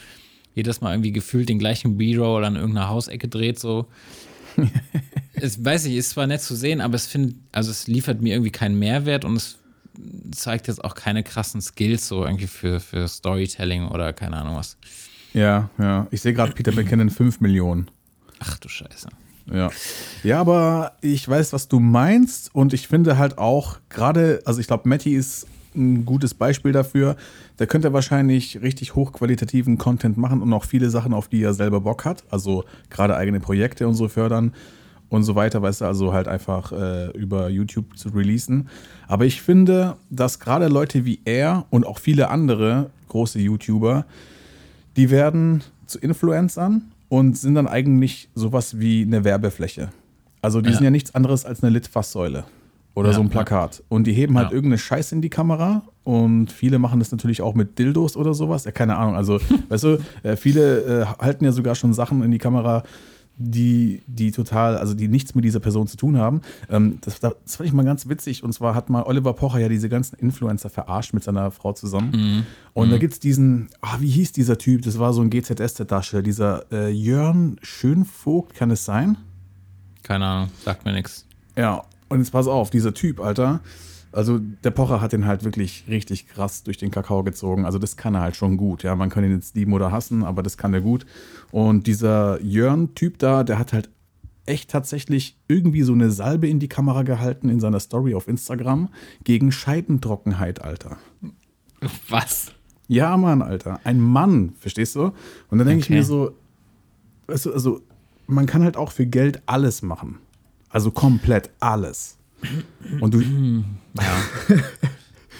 [0.53, 3.87] jedes Mal irgendwie gefühlt den gleichen B-Roll an irgendeiner Hausecke dreht, so.
[5.33, 8.33] es weiß ich, ist zwar nett zu sehen, aber es findet, also es liefert mir
[8.33, 9.59] irgendwie keinen Mehrwert und es
[10.31, 14.75] zeigt jetzt auch keine krassen Skills so irgendwie für, für Storytelling oder keine Ahnung was.
[15.33, 16.05] Ja, ja.
[16.11, 17.89] Ich sehe gerade Peter McKinnon 5 Millionen.
[18.39, 19.07] Ach du Scheiße.
[19.51, 19.69] Ja.
[20.23, 24.67] Ja, aber ich weiß, was du meinst und ich finde halt auch gerade, also ich
[24.67, 27.15] glaube, Matty ist ein gutes Beispiel dafür.
[27.59, 31.81] Der könnte wahrscheinlich richtig hochqualitativen Content machen und auch viele Sachen, auf die er selber
[31.81, 32.23] Bock hat.
[32.29, 34.53] Also gerade eigene Projekte und so fördern
[35.09, 38.69] und so weiter, weißt du, also halt einfach äh, über YouTube zu releasen.
[39.07, 44.05] Aber ich finde, dass gerade Leute wie er und auch viele andere große YouTuber,
[44.97, 49.89] die werden zu Influencern und sind dann eigentlich sowas wie eine Werbefläche.
[50.41, 50.75] Also die ja.
[50.75, 52.45] sind ja nichts anderes als eine Litfaßsäule
[52.93, 53.83] oder ja, so ein Plakat.
[53.89, 57.55] Und die heben halt irgendeine Scheiße in die Kamera und viele machen das natürlich auch
[57.55, 58.63] mit Dildos oder sowas.
[58.65, 59.15] Ja, keine Ahnung.
[59.15, 59.39] Also,
[59.69, 62.83] weißt du, äh, viele äh, halten ja sogar schon Sachen in die Kamera,
[63.37, 66.41] die, die total, also die nichts mit dieser Person zu tun haben.
[66.69, 68.43] Ähm, das, das fand ich mal ganz witzig.
[68.43, 72.11] Und zwar hat mal Oliver Pocher ja diese ganzen Influencer verarscht mit seiner Frau zusammen.
[72.11, 72.45] Mhm.
[72.73, 72.91] Und mhm.
[72.91, 74.83] da gibt es diesen, ah, wie hieß dieser Typ?
[74.83, 79.17] Das war so ein GZS-Tasche, dieser äh, Jörn Schönvogt, kann es sein?
[80.03, 81.25] Keine Ahnung, sagt mir nichts.
[81.57, 83.61] Ja, und jetzt pass auf, dieser Typ, Alter,
[84.15, 87.65] also der Pocher hat den halt wirklich richtig krass durch den Kakao gezogen.
[87.65, 88.83] Also das kann er halt schon gut.
[88.83, 91.05] Ja, man kann ihn jetzt lieben oder hassen, aber das kann er gut.
[91.51, 93.89] Und dieser Jörn-Typ da, der hat halt
[94.45, 98.89] echt tatsächlich irgendwie so eine Salbe in die Kamera gehalten in seiner Story auf Instagram
[99.23, 100.97] gegen Scheidentrockenheit, Alter.
[102.07, 102.51] Was?
[102.87, 103.79] Ja, Mann, Alter.
[103.83, 105.11] Ein Mann, verstehst du?
[105.49, 105.93] Und dann denke okay.
[105.93, 106.31] ich mir so,
[107.27, 107.81] du, also
[108.27, 110.19] man kann halt auch für Geld alles machen.
[110.69, 112.17] Also komplett alles.
[112.99, 113.21] Und du.
[113.21, 114.55] Ja.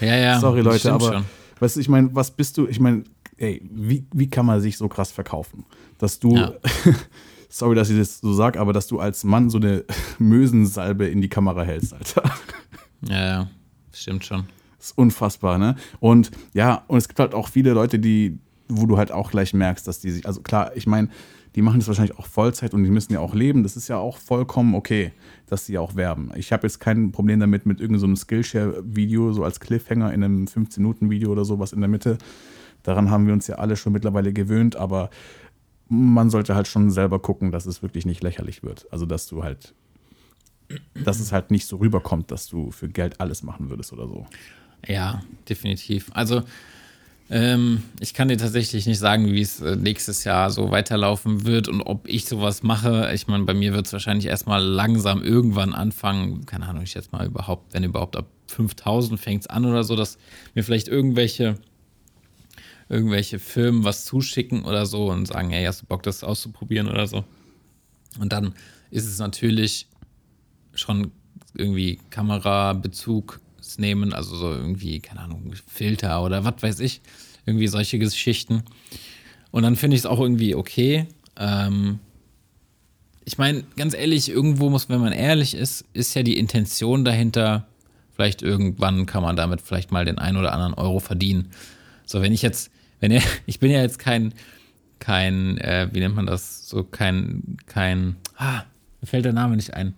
[0.00, 0.40] ja, ja.
[0.40, 1.12] Sorry, Leute, aber.
[1.12, 1.24] Schon.
[1.58, 2.66] Weißt ich meine, was bist du?
[2.66, 3.04] Ich meine,
[3.38, 5.64] ey, wie, wie kann man sich so krass verkaufen?
[5.98, 6.36] Dass du.
[6.36, 6.52] Ja.
[7.48, 9.84] sorry, dass ich das so sage, aber dass du als Mann so eine
[10.18, 12.22] Mösensalbe in die Kamera hältst, Alter.
[13.02, 13.50] Ja, ja.
[13.92, 14.44] Stimmt schon.
[14.78, 15.76] Ist unfassbar, ne?
[16.00, 18.38] Und ja, und es gibt halt auch viele Leute, die,
[18.68, 21.08] wo du halt auch gleich merkst, dass die sich, also klar, ich meine,
[21.56, 23.62] die machen das wahrscheinlich auch Vollzeit und die müssen ja auch leben.
[23.62, 25.12] Das ist ja auch vollkommen okay,
[25.46, 26.30] dass sie auch werben.
[26.36, 30.44] Ich habe jetzt kein Problem damit, mit irgendeinem so Skillshare-Video, so als Cliffhanger in einem
[30.44, 32.18] 15-Minuten-Video oder sowas in der Mitte.
[32.82, 35.08] Daran haben wir uns ja alle schon mittlerweile gewöhnt, aber
[35.88, 38.86] man sollte halt schon selber gucken, dass es wirklich nicht lächerlich wird.
[38.92, 39.72] Also, dass du halt,
[40.94, 44.26] dass es halt nicht so rüberkommt, dass du für Geld alles machen würdest oder so.
[44.86, 46.10] Ja, definitiv.
[46.12, 46.42] Also,
[47.28, 51.68] ähm, ich kann dir tatsächlich nicht sagen, wie es äh, nächstes Jahr so weiterlaufen wird
[51.68, 53.10] und ob ich sowas mache.
[53.14, 56.46] Ich meine, bei mir wird es wahrscheinlich erstmal langsam irgendwann anfangen.
[56.46, 59.96] Keine Ahnung, ich jetzt mal überhaupt, wenn überhaupt ab 5000 fängt es an oder so,
[59.96, 60.18] dass
[60.54, 61.56] mir vielleicht irgendwelche
[62.88, 67.08] irgendwelche Firmen was zuschicken oder so und sagen, hey, hast du Bock, das auszuprobieren oder
[67.08, 67.24] so.
[68.20, 68.54] Und dann
[68.90, 69.88] ist es natürlich
[70.74, 71.10] schon
[71.54, 73.40] irgendwie Kamerabezug
[73.78, 77.00] nehmen, also so irgendwie, keine Ahnung, Filter oder was weiß ich,
[77.44, 78.62] irgendwie solche Geschichten.
[79.50, 81.06] Und dann finde ich es auch irgendwie okay.
[81.36, 81.98] Ähm,
[83.24, 87.66] ich meine, ganz ehrlich, irgendwo muss, wenn man ehrlich ist, ist ja die Intention dahinter,
[88.14, 91.50] vielleicht irgendwann kann man damit vielleicht mal den einen oder anderen Euro verdienen.
[92.04, 94.34] So, wenn ich jetzt wenn er, ich bin ja jetzt kein,
[94.98, 98.62] kein, äh, wie nennt man das, so kein, kein, ah,
[99.00, 99.94] mir fällt der Name nicht ein.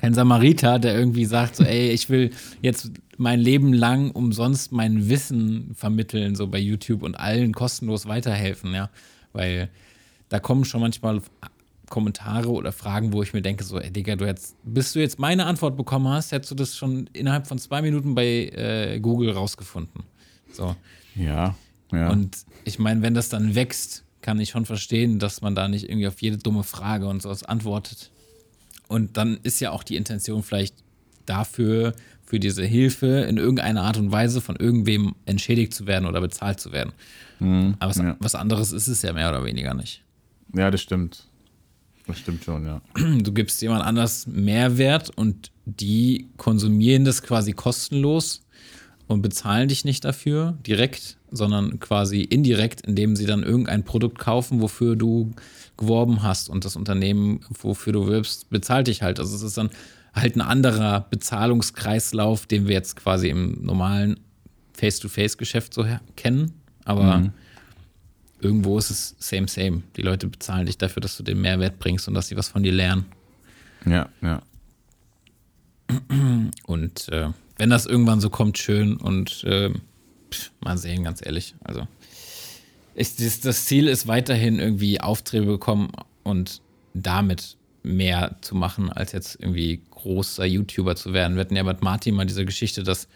[0.00, 2.30] Kein Samariter, der irgendwie sagt, so, ey, ich will
[2.62, 8.72] jetzt mein Leben lang umsonst mein Wissen vermitteln, so bei YouTube und allen kostenlos weiterhelfen,
[8.72, 8.88] ja.
[9.34, 9.68] Weil
[10.30, 11.20] da kommen schon manchmal
[11.90, 15.18] Kommentare oder Fragen, wo ich mir denke, so, ey, Digga, du jetzt, bis du jetzt
[15.18, 19.32] meine Antwort bekommen hast, hättest du das schon innerhalb von zwei Minuten bei äh, Google
[19.32, 20.04] rausgefunden.
[20.50, 20.74] So.
[21.14, 21.54] Ja.
[21.92, 22.08] Ja.
[22.08, 25.88] Und ich meine, wenn das dann wächst, kann ich schon verstehen, dass man da nicht
[25.88, 28.10] irgendwie auf jede dumme Frage und sowas antwortet.
[28.90, 30.74] Und dann ist ja auch die Intention vielleicht
[31.24, 36.20] dafür, für diese Hilfe in irgendeiner Art und Weise von irgendwem entschädigt zu werden oder
[36.20, 36.92] bezahlt zu werden.
[37.38, 38.16] Mhm, Aber was, ja.
[38.18, 40.02] was anderes ist es ja mehr oder weniger nicht.
[40.56, 41.28] Ja, das stimmt.
[42.08, 42.82] Das stimmt schon, ja.
[43.22, 48.42] Du gibst jemand anders Mehrwert und die konsumieren das quasi kostenlos
[49.06, 54.60] und bezahlen dich nicht dafür direkt, sondern quasi indirekt, indem sie dann irgendein Produkt kaufen,
[54.60, 55.32] wofür du
[55.80, 59.18] geworben hast und das Unternehmen, wofür du wirbst, bezahlt dich halt.
[59.18, 59.70] Also es ist dann
[60.14, 64.20] halt ein anderer Bezahlungskreislauf, den wir jetzt quasi im normalen
[64.74, 65.84] Face-to-Face-Geschäft so
[66.16, 66.52] kennen,
[66.84, 67.32] aber mhm.
[68.40, 69.82] irgendwo ist es same, same.
[69.96, 72.62] Die Leute bezahlen dich dafür, dass du den Mehrwert bringst und dass sie was von
[72.62, 73.06] dir lernen.
[73.84, 74.42] Ja, ja.
[76.66, 79.70] Und äh, wenn das irgendwann so kommt, schön und äh,
[80.30, 81.54] pff, mal sehen, ganz ehrlich.
[81.64, 81.88] Also
[82.94, 85.90] ich, das, das Ziel ist weiterhin irgendwie Aufträge bekommen
[86.22, 86.60] und
[86.94, 91.36] damit mehr zu machen, als jetzt irgendwie großer YouTuber zu werden.
[91.36, 93.08] Wir hatten ja mit Martin mal diese Geschichte, dass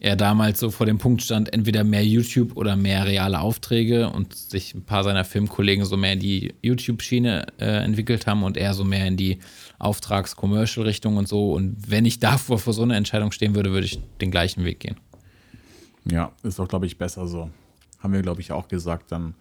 [0.00, 4.34] er damals so vor dem Punkt stand, entweder mehr YouTube oder mehr reale Aufträge und
[4.34, 8.74] sich ein paar seiner Filmkollegen so mehr in die YouTube-Schiene äh, entwickelt haben und er
[8.74, 9.38] so mehr in die
[9.78, 11.52] Auftrags-Commercial-Richtung und so.
[11.52, 14.80] Und wenn ich davor vor so einer Entscheidung stehen würde, würde ich den gleichen Weg
[14.80, 14.96] gehen.
[16.04, 17.50] Ja, ist doch, glaube ich, besser so.
[18.06, 19.34] Haben wir, glaube ich, auch gesagt dann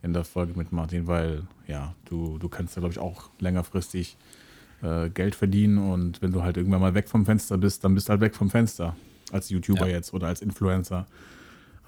[0.00, 4.16] in der Folge mit Martin, weil ja, du, du kannst ja, glaube ich, auch längerfristig
[4.80, 8.06] äh, Geld verdienen und wenn du halt irgendwann mal weg vom Fenster bist, dann bist
[8.06, 8.94] du halt weg vom Fenster
[9.32, 9.94] als YouTuber ja.
[9.96, 11.08] jetzt oder als Influencer.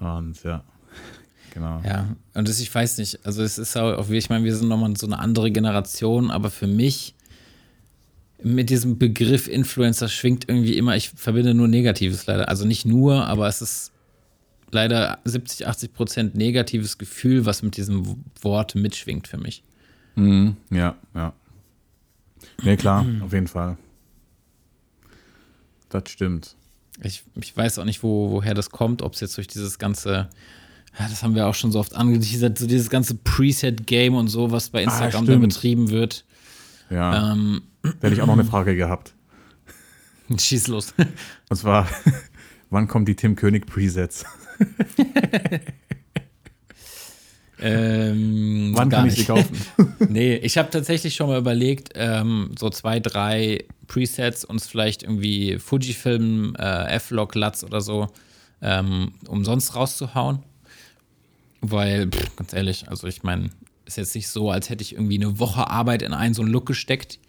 [0.01, 0.61] Und ja,
[1.53, 1.81] genau.
[1.85, 4.93] Ja, und das, ich weiß nicht, also es ist auch, ich meine, wir sind nochmal
[4.97, 7.15] so eine andere Generation, aber für mich
[8.43, 12.49] mit diesem Begriff Influencer schwingt irgendwie immer, ich verbinde nur Negatives leider.
[12.49, 13.93] Also nicht nur, aber es ist
[14.71, 19.63] leider 70, 80 Prozent negatives Gefühl, was mit diesem Wort mitschwingt für mich.
[20.15, 21.33] Mhm, ja, ja.
[22.63, 23.77] Nee, klar, auf jeden Fall.
[25.89, 26.55] Das stimmt.
[27.01, 30.29] Ich, ich weiß auch nicht, wo, woher das kommt, ob es jetzt durch dieses ganze,
[30.99, 34.51] ja, das haben wir auch schon so oft angeteasert, so dieses ganze Preset-Game und so,
[34.51, 36.25] was bei ah, Instagram ah, betrieben wird.
[36.89, 37.31] Ja.
[37.31, 39.13] Ähm, da hätte ich auch noch eine Frage gehabt.
[40.37, 40.93] Schieß los.
[41.49, 41.87] Und zwar,
[42.69, 44.25] wann kommen die Tim König Presets?
[47.59, 49.57] ähm, wann kann ich sie kaufen?
[50.09, 55.57] nee, ich habe tatsächlich schon mal überlegt, ähm, so zwei, drei Presets uns vielleicht irgendwie
[55.59, 58.07] Fujifilm, äh, F-Log, Latz oder so
[58.61, 60.39] ähm, umsonst rauszuhauen.
[61.61, 63.49] Weil, pff, ganz ehrlich, also ich meine,
[63.85, 66.51] ist jetzt nicht so, als hätte ich irgendwie eine Woche Arbeit in einen so einen
[66.51, 67.19] Look gesteckt.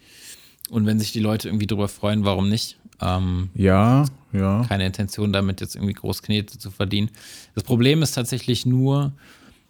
[0.69, 2.77] Und wenn sich die Leute irgendwie drüber freuen, warum nicht?
[3.01, 4.63] Ähm, ja, ja.
[4.67, 7.09] Keine Intention damit, jetzt irgendwie groß Knete zu verdienen.
[7.55, 9.13] Das Problem ist tatsächlich nur,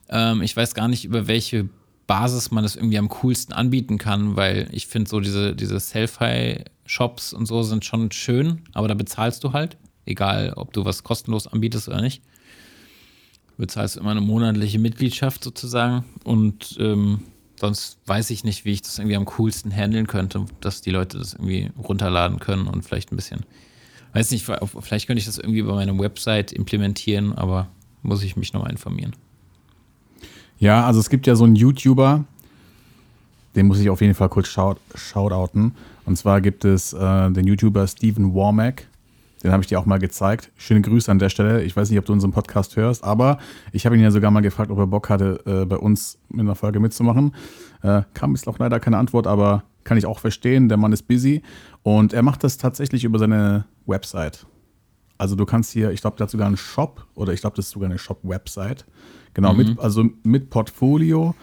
[0.09, 1.69] ähm, ich weiß gar nicht, über welche
[2.07, 7.33] Basis man das irgendwie am coolsten anbieten kann, weil ich finde so diese, diese Selfie-Shops
[7.33, 11.47] und so sind schon schön, aber da bezahlst du halt, egal ob du was kostenlos
[11.47, 12.21] anbietest oder nicht.
[13.55, 17.21] Du bezahlst immer eine monatliche Mitgliedschaft sozusagen und ähm,
[17.61, 21.19] sonst weiß ich nicht, wie ich das irgendwie am coolsten handeln könnte, dass die Leute
[21.19, 23.41] das irgendwie runterladen können und vielleicht ein bisschen,
[24.13, 24.43] weiß nicht,
[24.79, 27.67] vielleicht könnte ich das irgendwie über meine Website implementieren, aber
[28.01, 29.13] muss ich mich nochmal informieren.
[30.57, 32.25] Ja, also es gibt ja so einen YouTuber,
[33.55, 35.75] den muss ich auf jeden Fall kurz shout shoutouten.
[36.05, 38.87] Und zwar gibt es äh, den YouTuber Steven Warmack.
[39.43, 40.51] Den habe ich dir auch mal gezeigt.
[40.55, 41.63] Schöne Grüße an der Stelle.
[41.63, 43.39] Ich weiß nicht, ob du unseren Podcast hörst, aber
[43.71, 46.45] ich habe ihn ja sogar mal gefragt, ob er Bock hatte, äh, bei uns in
[46.45, 47.33] der Folge mitzumachen.
[47.81, 50.69] Äh, kam bislang leider keine Antwort, aber kann ich auch verstehen.
[50.69, 51.41] Der Mann ist busy
[51.83, 54.45] und er macht das tatsächlich über seine Website.
[55.17, 57.65] Also du kannst hier, ich glaube, der hat sogar einen Shop oder ich glaube, das
[57.65, 58.85] ist sogar eine Shop-Website.
[59.33, 59.57] Genau, mhm.
[59.57, 61.35] mit, also mit Portfolio.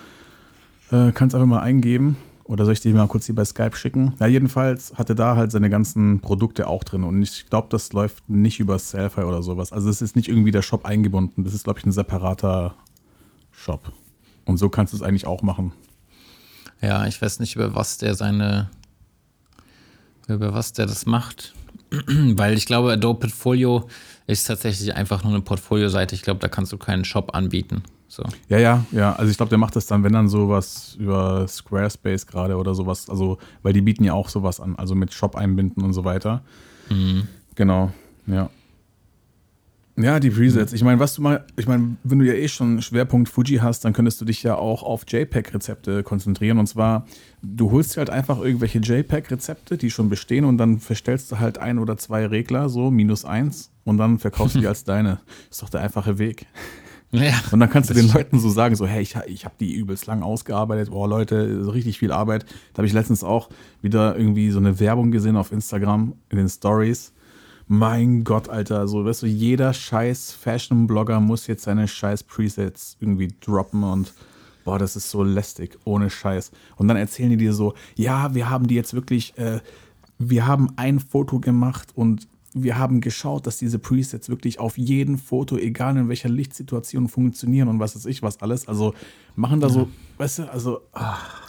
[0.90, 2.16] Äh, kannst einfach mal eingeben.
[2.48, 4.14] Oder soll ich dir mal kurz hier bei Skype schicken?
[4.18, 7.04] Ja, jedenfalls hatte da halt seine ganzen Produkte auch drin.
[7.04, 9.70] Und ich glaube, das läuft nicht über Selfie oder sowas.
[9.70, 11.44] Also es ist nicht irgendwie der Shop eingebunden.
[11.44, 12.74] Das ist, glaube ich, ein separater
[13.50, 13.92] Shop.
[14.46, 15.72] Und so kannst du es eigentlich auch machen.
[16.80, 18.70] Ja, ich weiß nicht, über was der seine,
[20.26, 21.52] über was der das macht.
[22.06, 23.86] Weil ich glaube, Adobe Portfolio
[24.26, 26.14] ist tatsächlich einfach nur eine Portfolio-Seite.
[26.14, 27.82] Ich glaube, da kannst du keinen Shop anbieten.
[28.08, 28.24] So.
[28.48, 29.12] Ja, ja, ja.
[29.14, 33.08] Also ich glaube, der macht das dann, wenn dann sowas über Squarespace gerade oder sowas.
[33.08, 36.42] Also, weil die bieten ja auch sowas an, also mit Shop einbinden und so weiter.
[36.88, 37.28] Mhm.
[37.54, 37.92] Genau,
[38.26, 38.50] ja.
[40.00, 40.72] Ja, die Presets.
[40.72, 43.84] Ich meine, was du mal, ich meine, wenn du ja eh schon Schwerpunkt Fuji hast,
[43.84, 46.58] dann könntest du dich ja auch auf JPEG-Rezepte konzentrieren.
[46.58, 47.04] Und zwar,
[47.42, 51.58] du holst dir halt einfach irgendwelche JPEG-Rezepte, die schon bestehen, und dann verstellst du halt
[51.58, 55.18] ein oder zwei Regler, so minus eins, und dann verkaufst du die als deine.
[55.50, 56.46] Ist doch der einfache Weg.
[57.10, 59.74] Ja, und dann kannst du den Leuten so sagen, so, hey, ich, ich habe die
[59.74, 62.44] übelst lang ausgearbeitet, boah, Leute, so richtig viel Arbeit.
[62.74, 63.48] Da habe ich letztens auch
[63.80, 67.12] wieder irgendwie so eine Werbung gesehen auf Instagram in den Stories
[67.68, 73.28] mein Gott, Alter, so, weißt du, jeder scheiß Fashion-Blogger muss jetzt seine scheiß Presets irgendwie
[73.40, 74.14] droppen und
[74.64, 76.50] boah, das ist so lästig, ohne Scheiß.
[76.76, 79.60] Und dann erzählen die dir so, ja, wir haben die jetzt wirklich, äh,
[80.18, 85.18] wir haben ein Foto gemacht und wir haben geschaut, dass diese Presets wirklich auf jedem
[85.18, 88.68] Foto, egal in welcher Lichtsituation, funktionieren und was weiß ich, was alles.
[88.68, 88.94] Also
[89.36, 89.72] machen da ja.
[89.72, 89.88] so,
[90.18, 90.80] weißt du, also.
[90.92, 91.48] Ach.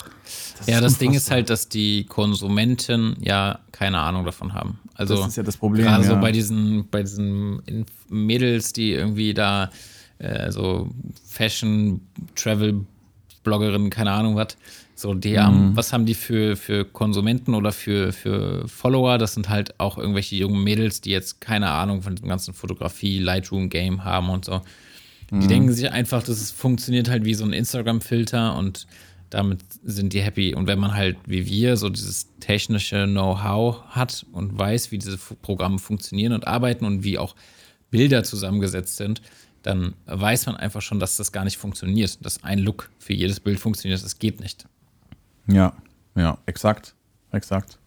[0.60, 4.80] Das ja, das Ding ist halt, dass die Konsumenten ja keine Ahnung davon haben.
[4.94, 5.86] Also das ist ja das Problem.
[5.86, 6.10] Gerade ja.
[6.10, 9.72] so bei diesen, bei diesen Mädels, die irgendwie da
[10.20, 10.90] äh, so
[11.26, 12.02] Fashion,
[12.36, 12.86] Travel,
[13.44, 14.58] Bloggerinnen, keine Ahnung was,
[15.00, 15.40] so, die mhm.
[15.40, 19.18] haben, was haben die für, für Konsumenten oder für, für Follower?
[19.18, 23.20] Das sind halt auch irgendwelche jungen Mädels, die jetzt keine Ahnung von dem ganzen Fotografie,
[23.20, 24.62] Lightroom-Game haben und so.
[25.32, 25.48] Die mhm.
[25.48, 28.88] denken sich einfach, das funktioniert halt wie so ein Instagram-Filter und
[29.30, 30.56] damit sind die happy.
[30.56, 35.18] Und wenn man halt wie wir so dieses technische Know-how hat und weiß, wie diese
[35.18, 37.36] Programme funktionieren und arbeiten und wie auch
[37.92, 39.22] Bilder zusammengesetzt sind,
[39.62, 43.40] dann weiß man einfach schon, dass das gar nicht funktioniert, dass ein Look für jedes
[43.40, 44.04] Bild funktioniert.
[44.04, 44.66] Das geht nicht.
[45.52, 45.74] Ja,
[46.16, 46.96] ja, exakt,
[47.32, 47.80] exakt.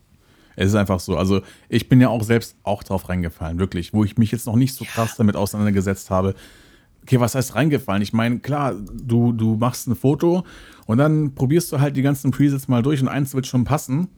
[0.57, 1.17] Es ist einfach so.
[1.17, 4.57] Also ich bin ja auch selbst auch drauf reingefallen, wirklich, wo ich mich jetzt noch
[4.57, 6.35] nicht so krass damit auseinandergesetzt habe.
[7.03, 8.03] Okay, was heißt reingefallen?
[8.03, 10.45] Ich meine, klar, du, du machst ein Foto
[10.87, 14.09] und dann probierst du halt die ganzen Presets mal durch und eins wird schon passen.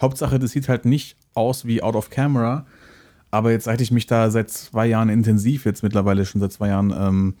[0.00, 2.66] Hauptsache, das sieht halt nicht aus wie out of camera.
[3.30, 6.68] Aber jetzt, seit ich mich da seit zwei Jahren intensiv, jetzt mittlerweile schon seit zwei
[6.68, 7.34] Jahren ähm,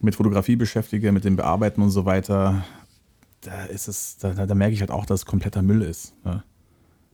[0.00, 2.64] mit Fotografie beschäftige, mit dem Bearbeiten und so weiter,
[3.42, 6.14] da ist es, da, da merke ich halt auch, dass es kompletter Müll ist.
[6.24, 6.42] Ne?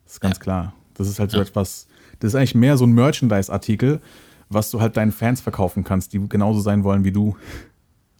[0.04, 0.42] Das ist ganz ja.
[0.42, 0.74] klar.
[0.94, 1.42] Das ist halt so ja.
[1.42, 1.86] etwas,
[2.20, 4.00] das ist eigentlich mehr so ein Merchandise-Artikel,
[4.48, 7.36] was du halt deinen Fans verkaufen kannst, die genauso sein wollen wie du.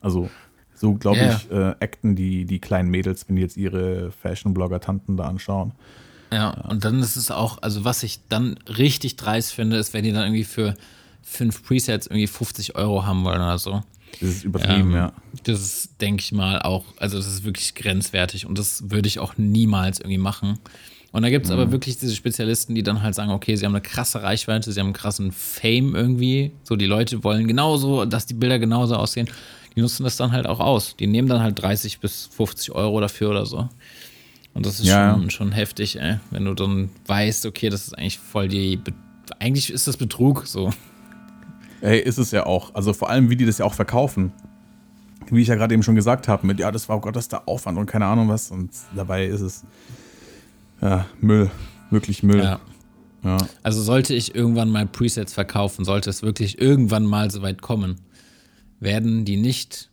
[0.00, 0.28] Also
[0.74, 1.36] so, glaube yeah.
[1.36, 5.72] ich, äh, acten die, die kleinen Mädels, wenn die jetzt ihre Fashion-Blogger-Tanten da anschauen.
[6.32, 10.02] Ja, und dann ist es auch, also was ich dann richtig dreist finde, ist, wenn
[10.02, 10.74] die dann irgendwie für
[11.22, 13.82] fünf Presets irgendwie 50 Euro haben wollen oder so.
[14.20, 15.12] Das ist übertrieben, ähm, ja.
[15.44, 19.18] Das ist, denke ich mal, auch, also das ist wirklich grenzwertig und das würde ich
[19.18, 20.58] auch niemals irgendwie machen.
[21.12, 21.58] Und da gibt es mhm.
[21.58, 24.80] aber wirklich diese Spezialisten, die dann halt sagen, okay, sie haben eine krasse Reichweite, sie
[24.80, 26.50] haben einen krassen Fame irgendwie.
[26.64, 29.28] So, die Leute wollen genauso, dass die Bilder genauso aussehen
[29.74, 30.96] die nutzen das dann halt auch aus.
[30.96, 33.68] Die nehmen dann halt 30 bis 50 Euro dafür oder so.
[34.52, 35.12] Und das ist ja.
[35.12, 36.18] schon, schon heftig, ey.
[36.30, 38.76] Wenn du dann weißt, okay, das ist eigentlich voll die.
[38.76, 38.92] Be
[39.40, 40.72] eigentlich ist das Betrug so.
[41.80, 42.74] Ey, ist es ja auch.
[42.74, 44.32] Also vor allem, wie die das ja auch verkaufen.
[45.30, 47.24] Wie ich ja gerade eben schon gesagt habe, mit ja, das war oh Gott, das
[47.24, 48.50] ist der Aufwand und keine Ahnung was.
[48.50, 49.64] Und dabei ist es
[50.80, 51.50] ja, Müll.
[51.90, 52.42] Wirklich Müll.
[52.42, 52.60] Ja.
[53.22, 53.38] ja.
[53.62, 58.00] Also sollte ich irgendwann mal Presets verkaufen, sollte es wirklich irgendwann mal so weit kommen,
[58.80, 59.90] werden die nicht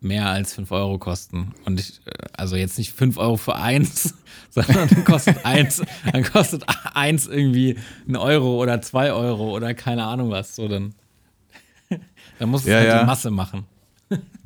[0.00, 1.52] mehr als 5 Euro kosten.
[1.64, 4.14] Und ich, äh, also jetzt nicht 5 Euro für eins,
[4.50, 5.82] sondern dann kostet eins,
[6.12, 7.78] dann kostet eins irgendwie
[8.08, 10.56] ein Euro oder 2 Euro oder keine Ahnung was.
[10.56, 10.94] So dann,
[12.38, 13.00] dann muss es ja, halt ja.
[13.00, 13.66] die Masse machen.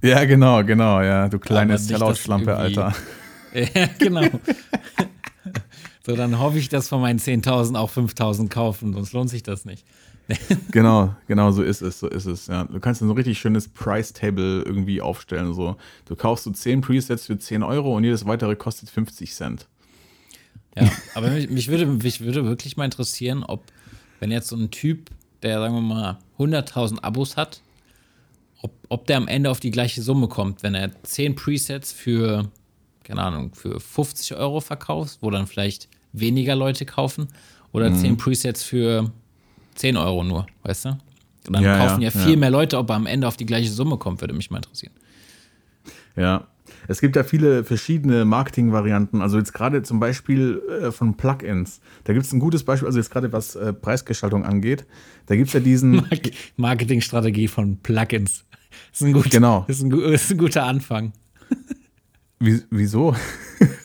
[0.03, 1.29] Ja, genau, genau, ja.
[1.29, 2.95] Du kleine Sellout-Schlampe, Alter.
[3.55, 4.23] Ja, genau.
[6.07, 9.67] so, dann hoffe ich, dass von meinen 10.000 auch 5.000 kaufen, sonst lohnt sich das
[9.67, 9.85] nicht.
[10.71, 12.47] genau, genau so ist es, so ist es.
[12.47, 12.65] Ja.
[12.65, 15.55] Du kannst ein so richtig schönes Price-Table irgendwie aufstellen.
[15.55, 15.77] So.
[16.07, 19.69] Du kaufst so 10 Presets für 10 Euro und jedes weitere kostet 50 Cent.
[20.77, 23.65] Ja, aber mich, mich, würde, mich würde wirklich mal interessieren, ob,
[24.21, 25.11] wenn jetzt so ein Typ,
[25.43, 27.61] der, sagen wir mal, 100.000 Abos hat,
[28.63, 32.51] ob, ob der am Ende auf die gleiche Summe kommt, wenn er 10 Presets für,
[33.05, 37.29] keine Ahnung, für 50 Euro verkauft, wo dann vielleicht weniger Leute kaufen,
[37.73, 37.97] oder mhm.
[37.97, 39.11] 10 Presets für
[39.75, 40.89] 10 Euro nur, weißt du?
[41.49, 43.47] Und dann ja, kaufen ja, ja viel mehr Leute, ob er am Ende auf die
[43.47, 44.93] gleiche Summe kommt, würde mich mal interessieren.
[46.17, 46.47] Ja,
[46.89, 49.23] es gibt ja viele verschiedene Marketingvarianten.
[49.23, 51.81] Also jetzt gerade zum Beispiel äh, von Plugins.
[52.05, 54.85] Da gibt es ein gutes Beispiel, also jetzt gerade was äh, Preisgestaltung angeht.
[55.27, 56.07] Da gibt es ja diesen.
[56.57, 58.45] Marketingstrategie von Plugins.
[58.91, 59.65] Das ist ein, gut, genau.
[59.69, 61.13] ist ein, ist ein guter Anfang.
[62.39, 63.15] Wie, wieso?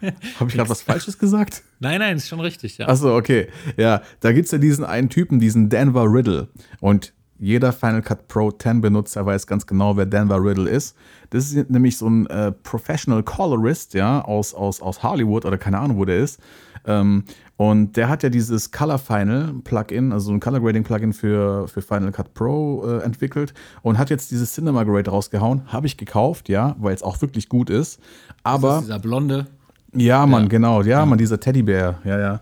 [0.40, 1.62] Habe ich gerade was Falsches gesagt?
[1.78, 2.88] Nein, nein, ist schon richtig, ja.
[2.88, 3.48] Achso, okay.
[3.76, 6.48] Ja, da gibt es ja diesen einen Typen, diesen Denver Riddle.
[6.80, 10.94] Und jeder Final Cut Pro 10 Benutzer weiß ganz genau, wer Denver Riddle ist.
[11.30, 15.78] Das ist nämlich so ein äh, Professional Colorist, ja, aus, aus, aus Hollywood oder keine
[15.78, 16.38] Ahnung, wo der ist.
[16.86, 17.24] Ähm,
[17.56, 21.82] und der hat ja dieses Color Final Plugin, also ein Color Grading Plugin für, für
[21.82, 25.62] Final Cut Pro äh, entwickelt und hat jetzt dieses Cinema Grade rausgehauen.
[25.66, 28.00] Habe ich gekauft, ja, weil es auch wirklich gut ist.
[28.42, 28.76] Aber.
[28.78, 29.46] Ist dieser blonde.
[29.94, 30.48] Ja, Mann, ja.
[30.48, 30.82] genau.
[30.82, 31.98] Ja, ja, Mann, dieser Teddybär.
[32.04, 32.40] Ja, ja.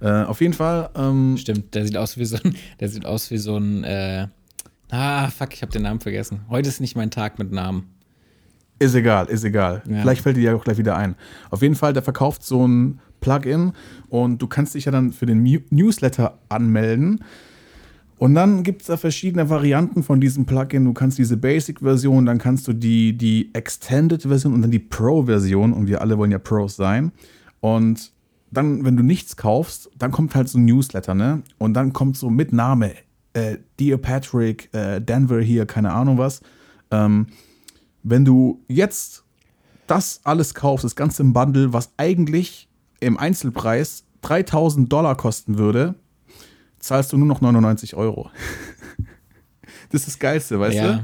[0.00, 0.90] Äh, auf jeden Fall.
[0.94, 4.26] Ähm, Stimmt, der sieht aus wie so ein, der sieht aus wie so ein, äh,
[4.90, 6.40] ah, fuck, ich habe den Namen vergessen.
[6.48, 7.90] Heute ist nicht mein Tag mit Namen.
[8.78, 9.82] Ist egal, ist egal.
[9.86, 10.00] Ja.
[10.00, 11.14] Vielleicht fällt dir ja auch gleich wieder ein.
[11.50, 13.72] Auf jeden Fall, der verkauft so ein Plugin
[14.08, 17.22] und du kannst dich ja dann für den Newsletter anmelden.
[18.20, 20.84] Und dann gibt es da verschiedene Varianten von diesem Plugin.
[20.84, 25.72] Du kannst diese Basic-Version, dann kannst du die, die Extended-Version und dann die Pro-Version.
[25.72, 27.12] Und wir alle wollen ja Pros sein.
[27.60, 28.12] Und
[28.50, 31.40] dann, wenn du nichts kaufst, dann kommt halt so ein Newsletter, ne?
[31.56, 32.92] Und dann kommt so mit Name,
[33.32, 36.42] äh, Dear Patrick, äh, Denver hier, keine Ahnung was.
[36.90, 37.28] Ähm,
[38.02, 39.24] wenn du jetzt
[39.86, 42.68] das alles kaufst, das ganze Bundle, was eigentlich
[43.00, 45.94] im Einzelpreis 3000 Dollar kosten würde,
[46.80, 48.30] zahlst du nur noch 99 Euro.
[49.90, 50.92] das ist das Geilste, weißt ja.
[50.92, 51.02] du?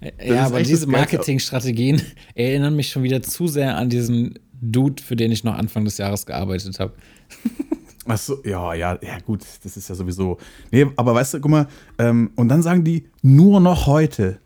[0.00, 2.00] Das ja, aber diese Marketingstrategien
[2.34, 5.98] erinnern mich schon wieder zu sehr an diesen Dude, für den ich noch Anfang des
[5.98, 6.94] Jahres gearbeitet habe.
[8.06, 10.38] Achso, ja, ja, ja, gut, das ist ja sowieso.
[10.70, 14.40] Nee, aber weißt du, guck mal, ähm, und dann sagen die nur noch heute,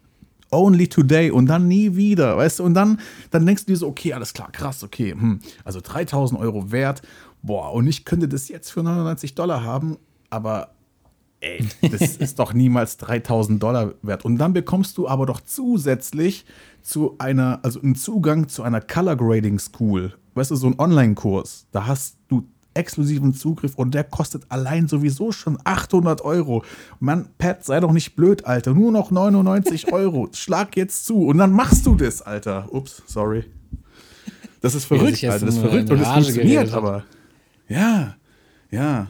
[0.51, 3.01] only today und dann nie wieder, weißt du, und dann,
[3.31, 7.03] dann denkst du dir so, okay, alles klar, krass, okay, hm, also 3000 Euro wert,
[7.43, 9.99] boah, und ich könnte das jetzt für 99 Dollar haben,
[10.35, 10.75] aber
[11.41, 14.25] ey, das ist doch niemals 3000 Dollar wert.
[14.25, 16.45] Und dann bekommst du aber doch zusätzlich
[16.83, 20.15] zu einer, also einen Zugang zu einer Color Grading School.
[20.35, 21.67] Weißt du, so ein Online-Kurs.
[21.71, 26.65] Da hast du exklusiven Zugriff und der kostet allein sowieso schon 800 Euro.
[26.99, 28.75] Mann, Pat, sei doch nicht blöd, Alter.
[28.75, 30.29] Nur noch 99 Euro.
[30.33, 32.67] Schlag jetzt zu und dann machst du das, Alter.
[32.73, 33.45] Ups, sorry.
[34.61, 35.47] Das ist verrückt, Alter.
[35.47, 37.05] Das ist verrückt und es funktioniert, aber.
[37.69, 38.17] Ja,
[38.71, 39.09] ja.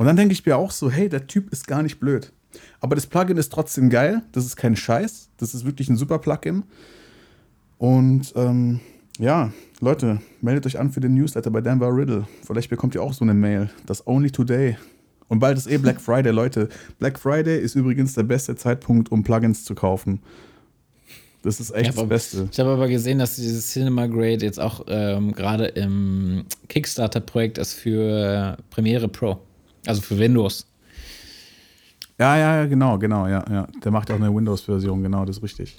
[0.00, 2.32] Und dann denke ich mir auch so, hey, der Typ ist gar nicht blöd.
[2.80, 4.22] Aber das Plugin ist trotzdem geil.
[4.32, 5.28] Das ist kein Scheiß.
[5.36, 6.62] Das ist wirklich ein super Plugin.
[7.76, 8.80] Und ähm,
[9.18, 12.26] ja, Leute, meldet euch an für den Newsletter bei Denver Riddle.
[12.46, 13.68] Vielleicht bekommt ihr auch so eine Mail.
[13.84, 14.78] Das Only Today.
[15.28, 16.70] Und bald ist eh Black Friday, Leute.
[16.98, 20.20] Black Friday ist übrigens der beste Zeitpunkt, um Plugins zu kaufen.
[21.42, 22.48] Das ist echt das Beste.
[22.50, 27.74] Ich habe aber gesehen, dass dieses Cinema Grade jetzt auch ähm, gerade im Kickstarter-Projekt ist
[27.74, 29.40] für Premiere Pro.
[29.86, 30.66] Also für Windows.
[32.18, 33.66] Ja, ja, genau, genau, ja, ja.
[33.82, 35.76] Der macht auch eine Windows-Version, genau, das ist richtig.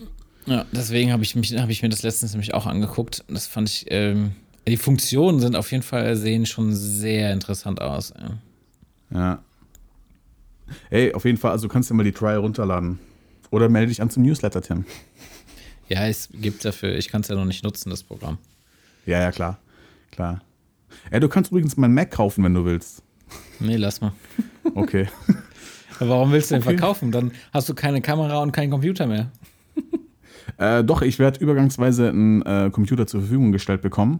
[0.47, 3.23] Ja, deswegen habe ich, hab ich mir das letztens nämlich auch angeguckt.
[3.27, 4.31] Das fand ich, ähm,
[4.67, 8.13] die Funktionen sind auf jeden Fall, sehen schon sehr interessant aus.
[9.11, 9.19] Ja.
[9.19, 9.43] ja.
[10.89, 12.99] Ey, auf jeden Fall, also du kannst dir mal die Trial runterladen.
[13.51, 14.85] Oder melde dich an zum Newsletter, Tim.
[15.89, 18.37] Ja, es gibt dafür, ich kann es ja noch nicht nutzen, das Programm.
[19.05, 19.59] Ja, ja, klar.
[20.11, 20.41] Klar.
[21.09, 23.03] Ey, du kannst übrigens meinen Mac kaufen, wenn du willst.
[23.59, 24.13] Nee, lass mal.
[24.75, 25.07] Okay.
[25.99, 26.77] Warum willst du den okay.
[26.77, 27.11] verkaufen?
[27.11, 29.31] Dann hast du keine Kamera und keinen Computer mehr.
[30.57, 34.19] Äh, doch, ich werde übergangsweise einen äh, Computer zur Verfügung gestellt bekommen,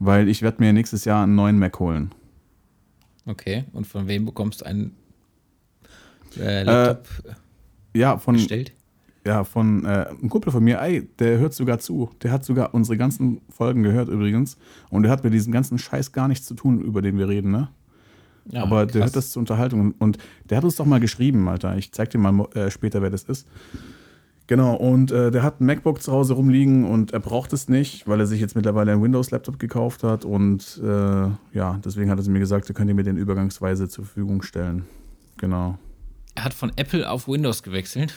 [0.00, 2.12] weil ich werde mir nächstes Jahr einen neuen Mac holen.
[3.24, 4.96] Okay, und von wem bekommst du einen
[6.38, 8.72] äh, Laptop äh, ja, von, gestellt?
[9.24, 12.10] Ja, von äh, einem Kumpel von mir, ey, der hört sogar zu.
[12.22, 14.56] Der hat sogar unsere ganzen Folgen gehört übrigens.
[14.90, 17.50] Und der hat mit diesem ganzen Scheiß gar nichts zu tun, über den wir reden,
[17.50, 17.68] ne?
[18.50, 18.92] Ja, Aber krass.
[18.92, 19.94] der hört das zur Unterhaltung.
[19.98, 20.18] Und
[20.48, 21.76] der hat uns doch mal geschrieben, Alter.
[21.76, 23.46] Ich zeig dir mal äh, später, wer das ist.
[24.48, 28.06] Genau, und äh, der hat ein MacBook zu Hause rumliegen und er braucht es nicht,
[28.06, 30.24] weil er sich jetzt mittlerweile einen Windows-Laptop gekauft hat.
[30.24, 30.86] Und äh,
[31.52, 34.84] ja, deswegen hat er mir gesagt, er könnte mir den übergangsweise zur Verfügung stellen.
[35.38, 35.78] Genau.
[36.36, 38.14] Er hat von Apple auf Windows gewechselt.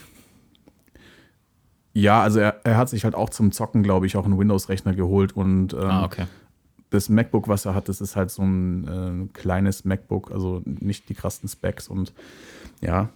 [1.94, 4.94] Ja, also er, er hat sich halt auch zum Zocken, glaube ich, auch einen Windows-Rechner
[4.94, 5.36] geholt.
[5.36, 6.26] Und ähm, Ah, okay.
[6.90, 11.10] Das MacBook, was er hat, das ist halt so ein äh, kleines MacBook, also nicht
[11.10, 11.88] die krassen Specs.
[11.88, 12.14] Und
[12.82, 13.10] ja,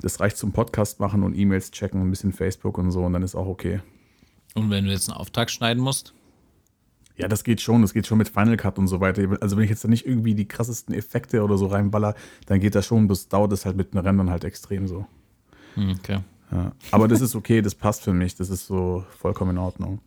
[0.00, 3.22] das reicht zum Podcast machen und E-Mails checken, ein bisschen Facebook und so und dann
[3.22, 3.80] ist auch okay.
[4.54, 6.14] Und wenn du jetzt einen Auftrag schneiden musst?
[7.16, 9.22] Ja, das geht schon, das geht schon mit Final Cut und so weiter.
[9.40, 12.14] Also wenn ich jetzt da nicht irgendwie die krassesten Effekte oder so reinballer,
[12.46, 15.04] dann geht das schon, das dauert es halt mit den Rändern halt extrem so.
[15.74, 16.20] Hm, okay.
[16.52, 16.72] Ja.
[16.92, 20.00] Aber das ist okay, das passt für mich, das ist so vollkommen in Ordnung.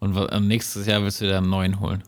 [0.00, 2.02] Und nächstes Jahr willst du dir einen neuen holen.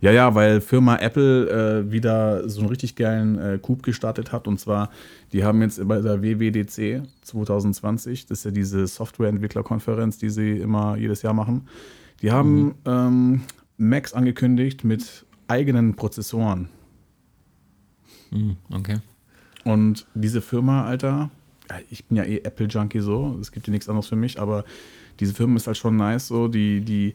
[0.00, 4.48] Ja, ja, weil Firma Apple äh, wieder so einen richtig geilen äh, Coup gestartet hat.
[4.48, 4.90] Und zwar,
[5.32, 10.96] die haben jetzt bei der WWDC 2020, das ist ja diese Softwareentwicklerkonferenz, die sie immer
[10.96, 11.68] jedes Jahr machen,
[12.22, 13.42] die haben ähm,
[13.76, 16.68] Macs angekündigt mit eigenen Prozessoren.
[18.30, 18.98] Hm, okay.
[19.64, 21.30] Und diese Firma, Alter,
[21.90, 24.64] ich bin ja eh Apple-Junkie so, es gibt ja nichts anderes für mich, aber
[25.20, 27.14] diese Firma ist halt schon nice so, die, die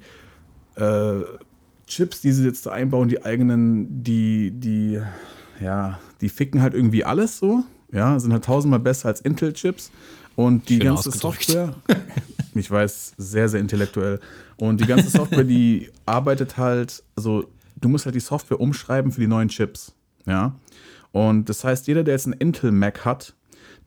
[0.76, 1.22] äh,
[1.88, 5.02] Chips, die sie jetzt da einbauen, die eigenen, die, die,
[5.60, 9.92] ja, die ficken halt irgendwie alles so, ja, sind halt tausendmal besser als Intel-Chips
[10.36, 11.12] und die Schön ganze.
[11.12, 11.76] Software,
[12.56, 14.20] ich weiß, sehr, sehr intellektuell.
[14.58, 17.46] Und die ganze Software, die arbeitet halt, also
[17.80, 19.94] du musst halt die Software umschreiben für die neuen Chips,
[20.26, 20.56] ja,
[21.12, 23.36] und das heißt, jeder, der jetzt einen Intel-Mac hat,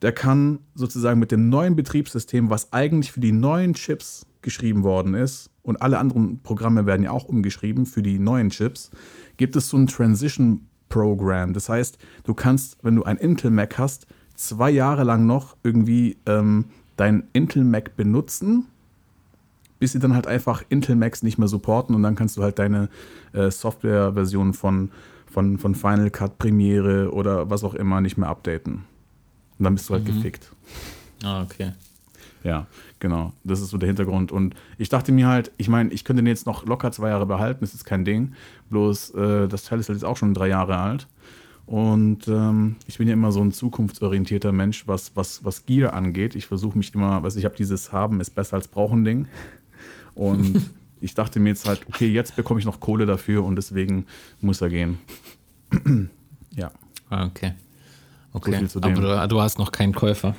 [0.03, 5.14] der kann sozusagen mit dem neuen Betriebssystem, was eigentlich für die neuen Chips geschrieben worden
[5.14, 8.90] ist, und alle anderen Programme werden ja auch umgeschrieben für die neuen Chips,
[9.36, 11.53] gibt es so ein Transition Program.
[11.53, 16.16] Das heißt, du kannst, wenn du ein Intel Mac hast, zwei Jahre lang noch irgendwie
[16.24, 18.66] ähm, dein Intel Mac benutzen,
[19.78, 22.59] bis sie dann halt einfach Intel Macs nicht mehr supporten und dann kannst du halt
[22.59, 22.88] deine
[23.34, 24.90] äh, Softwareversion von,
[25.30, 28.84] von, von Final Cut, Premiere oder was auch immer nicht mehr updaten.
[29.59, 30.50] Und dann bist du halt gefickt.
[31.22, 31.72] Ah, okay.
[32.44, 32.66] Ja,
[33.00, 33.32] genau.
[33.42, 34.30] Das ist so der Hintergrund.
[34.30, 37.26] Und ich dachte mir halt, ich meine, ich könnte den jetzt noch locker zwei Jahre
[37.26, 38.34] behalten, das ist kein Ding.
[38.70, 41.09] Bloß äh, das Teil ist halt jetzt auch schon drei Jahre alt.
[41.66, 46.34] Und ähm, ich bin ja immer so ein zukunftsorientierter Mensch, was, was, was Gear angeht.
[46.34, 49.26] Ich versuche mich immer, was ich habe dieses Haben ist besser als brauchen Ding.
[50.14, 54.06] Und ich dachte mir jetzt halt, okay, jetzt bekomme ich noch Kohle dafür und deswegen
[54.40, 54.98] muss er gehen.
[56.54, 56.70] ja,
[57.11, 57.52] Ah, okay.
[58.39, 58.66] Okay.
[58.68, 60.34] zu Aber du, du hast noch keinen Käufer.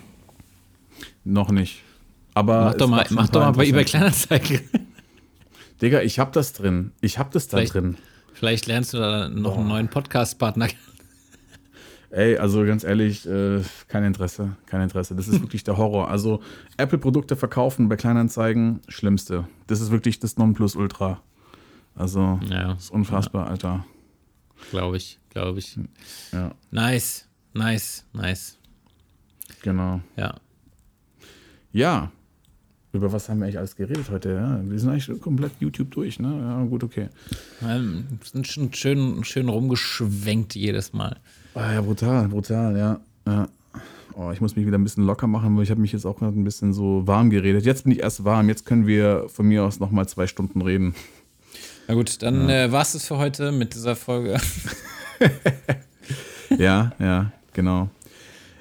[1.24, 1.82] noch nicht.
[2.34, 4.62] Aber Mach doch mal, mach doch mal bei eBay Kleinanzeigen.
[5.82, 6.92] Digga, ich hab das drin.
[7.02, 7.98] Ich hab das da Vielleicht- drin.
[8.34, 10.68] Vielleicht lernst du da noch einen neuen Podcast-Partner.
[12.12, 15.14] Ey, also ganz ehrlich, äh, kein Interesse, kein Interesse.
[15.16, 16.10] Das ist wirklich der Horror.
[16.10, 16.42] Also
[16.78, 19.48] Apple-Produkte verkaufen bei Kleinanzeigen, schlimmste.
[19.68, 21.22] Das ist wirklich das Nonplusultra.
[21.96, 23.86] Also, Ja, ist unfassbar, Alter.
[24.72, 25.78] glaube ich, glaube ich.
[26.32, 27.28] Ja, Nice,
[27.60, 28.58] nice, nice.
[29.62, 30.02] genau.
[30.16, 30.36] Ja.
[31.72, 32.12] Ja,
[32.92, 34.30] über was haben wir eigentlich alles geredet heute?
[34.30, 34.60] Ja?
[34.64, 36.40] Wir sind eigentlich komplett YouTube durch, ne?
[36.42, 37.10] Ja, gut, okay.
[37.62, 41.18] Ähm, sind schon schön, schön rumgeschwenkt jedes Mal.
[41.54, 43.00] Ah, ja, brutal, brutal, ja.
[43.28, 43.48] ja.
[44.16, 46.18] Oh, ich muss mich wieder ein bisschen locker machen, weil ich habe mich jetzt auch
[46.18, 47.66] gerade ein bisschen so warm geredet.
[47.66, 50.96] Jetzt bin ich erst warm, jetzt können wir von mir aus nochmal zwei Stunden reden.
[51.88, 54.40] Na gut, dann äh, war es das für heute mit dieser Folge.
[56.58, 57.90] Ja, ja, genau.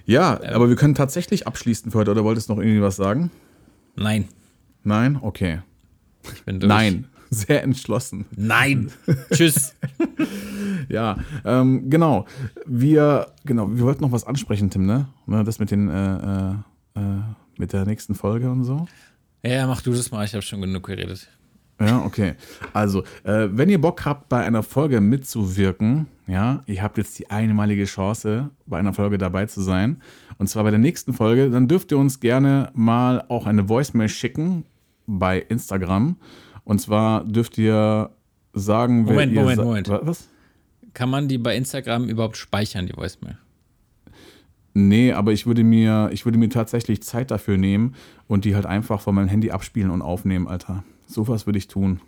[0.06, 2.10] Ja, aber wir können tatsächlich abschließen für heute.
[2.10, 3.30] Oder wolltest du noch irgendwie was sagen?
[3.94, 4.26] Nein,
[4.82, 5.18] Nein?
[5.20, 5.60] Okay.
[6.34, 6.68] ich bin durch.
[6.68, 7.04] Nein.
[7.30, 8.24] Sehr entschlossen.
[8.34, 8.90] Nein.
[9.32, 9.74] Tschüss.
[10.88, 12.24] Ja, ähm, genau.
[12.64, 15.08] Wir, genau, wir wollten noch was ansprechen, Tim, ne?
[15.26, 16.50] Ne, Das mit den, äh, äh,
[16.94, 17.20] äh,
[17.58, 18.86] mit der nächsten Folge und so.
[19.44, 21.28] Ja, mach du das mal, ich habe schon genug geredet.
[21.80, 22.34] Ja, okay.
[22.72, 27.30] Also, äh, wenn ihr Bock habt, bei einer Folge mitzuwirken, ja, ihr habt jetzt die
[27.30, 30.02] einmalige Chance, bei einer Folge dabei zu sein.
[30.38, 34.08] Und zwar bei der nächsten Folge, dann dürft ihr uns gerne mal auch eine Voicemail
[34.08, 34.64] schicken
[35.06, 36.16] bei Instagram.
[36.64, 38.10] Und zwar dürft ihr
[38.52, 39.88] sagen, wer Moment, ihr Moment, Moment.
[39.88, 40.28] Wa- Was?
[40.94, 43.38] Kann man die bei Instagram überhaupt speichern, die Voicemail?
[44.74, 47.94] Nee, aber ich würde mir, ich würde mir tatsächlich Zeit dafür nehmen
[48.26, 50.84] und die halt einfach von meinem Handy abspielen und aufnehmen, Alter.
[51.08, 52.00] Sowas würde ich tun.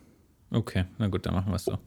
[0.50, 1.78] Okay, na gut, dann machen wir es so.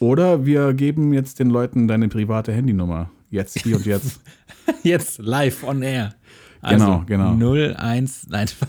[0.00, 3.10] Oder wir geben jetzt den Leuten deine private Handynummer.
[3.30, 4.20] Jetzt, hier und jetzt.
[4.82, 6.14] Jetzt live on air.
[6.60, 7.74] Also Genau, genau.
[7.74, 8.68] 01, nein, Spaß.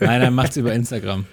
[0.00, 1.24] nein, dann macht's über Instagram.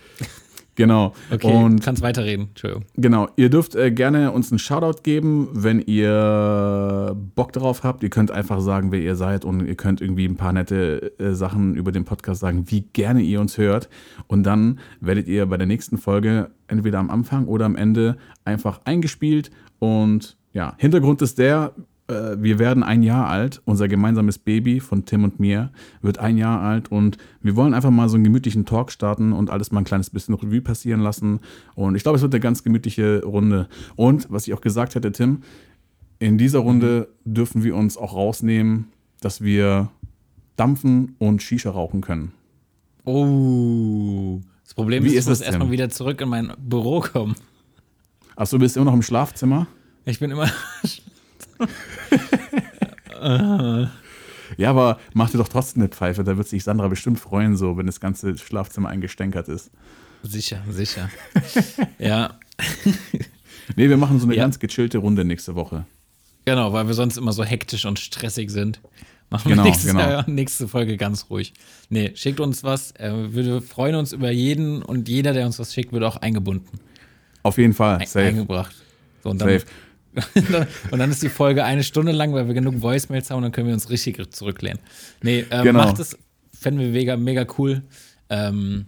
[0.75, 1.13] Genau.
[1.29, 2.47] Okay, Und kannst weiterreden.
[2.49, 2.85] Entschuldigung.
[2.95, 8.03] Genau, ihr dürft äh, gerne uns einen Shoutout geben, wenn ihr Bock darauf habt.
[8.03, 11.33] Ihr könnt einfach sagen, wer ihr seid und ihr könnt irgendwie ein paar nette äh,
[11.33, 13.89] Sachen über den Podcast sagen, wie gerne ihr uns hört.
[14.27, 18.81] Und dann werdet ihr bei der nächsten Folge entweder am Anfang oder am Ende einfach
[18.85, 19.51] eingespielt.
[19.79, 21.73] Und ja, Hintergrund ist der,
[22.11, 23.61] äh, wir werden ein Jahr alt.
[23.65, 27.89] Unser gemeinsames Baby von Tim und mir wird ein Jahr alt und wir wollen einfach
[27.89, 31.39] mal so einen gemütlichen Talk starten und alles mal ein kleines bisschen Revue passieren lassen.
[31.75, 33.67] Und ich glaube, es wird eine ganz gemütliche Runde.
[33.95, 35.41] Und was ich auch gesagt hätte, Tim,
[36.19, 38.89] in dieser Runde dürfen wir uns auch rausnehmen,
[39.21, 39.89] dass wir
[40.55, 42.31] dampfen und Shisha rauchen können.
[43.05, 44.39] Oh.
[44.63, 47.35] Das Problem Wie ist, ich muss erstmal wieder zurück in mein Büro kommen.
[48.35, 49.67] Achso, du bist immer noch im Schlafzimmer?
[50.05, 50.49] Ich bin immer.
[54.57, 56.23] Ja, aber mach dir doch trotzdem eine Pfeife.
[56.23, 59.71] Da wird sich Sandra bestimmt freuen, so, wenn das ganze Schlafzimmer eingestänkert ist.
[60.23, 61.09] sicher, sicher.
[61.99, 62.37] ja,
[63.75, 64.43] Nee, wir machen so eine Ja.
[64.43, 65.85] ganz gechillte Runde nächste Woche.
[66.45, 68.81] genau, weil wir sonst immer so hektisch und stressig sind.
[69.29, 70.01] Machen Genau, wir nächstes genau.
[70.01, 71.53] Jahr, nächste Folge ganz ruhig.
[71.89, 72.91] Nee, schickt uns was.
[72.93, 76.79] Äh, wir freuen uns über jeden und jeder, der uns was schickt, wird auch eingebunden.
[77.43, 78.05] Auf jeden Fall.
[78.05, 78.25] Safe.
[78.25, 78.75] Eingebracht.
[79.23, 79.65] So, und, dann, Safe.
[80.91, 83.51] Und dann ist die Folge eine Stunde lang, weil wir genug Voicemails haben und dann
[83.51, 84.79] können wir uns richtig zurücklehnen.
[85.21, 85.79] Nee, ähm, Genau.
[85.85, 86.17] macht es,
[86.57, 87.83] fänden wir mega, mega cool.
[88.29, 88.85] Ähm,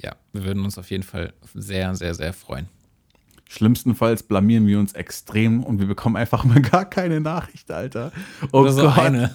[0.00, 2.68] ja, wir würden uns auf jeden Fall sehr, sehr, sehr freuen.
[3.48, 8.10] Schlimmstenfalls blamieren wir uns extrem und wir bekommen einfach mal gar keine Nachricht, Alter.
[8.52, 9.30] Oh Oder so eine.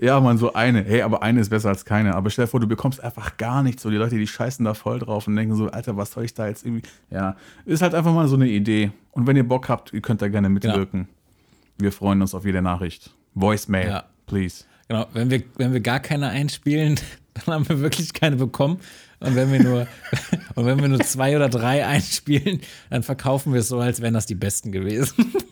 [0.00, 0.82] Ja, man, so eine.
[0.84, 2.14] Hey, aber eine ist besser als keine.
[2.14, 3.82] Aber stell dir vor, du bekommst einfach gar nichts.
[3.82, 6.34] So die Leute, die scheißen da voll drauf und denken so, Alter, was soll ich
[6.34, 6.82] da jetzt irgendwie.
[7.10, 8.92] Ja, ist halt einfach mal so eine Idee.
[9.12, 11.08] Und wenn ihr Bock habt, ihr könnt da gerne mitwirken.
[11.78, 13.10] Wir freuen uns auf jede Nachricht.
[13.34, 14.04] Voicemail, Ja.
[14.26, 14.64] please.
[14.88, 16.98] Genau, wenn wir, wenn wir gar keine einspielen,
[17.34, 18.80] dann haben wir wirklich keine bekommen.
[19.20, 19.86] Und wenn wir nur,
[20.56, 22.60] und wenn wir nur zwei oder drei einspielen,
[22.90, 25.32] dann verkaufen wir es so, als wären das die besten gewesen.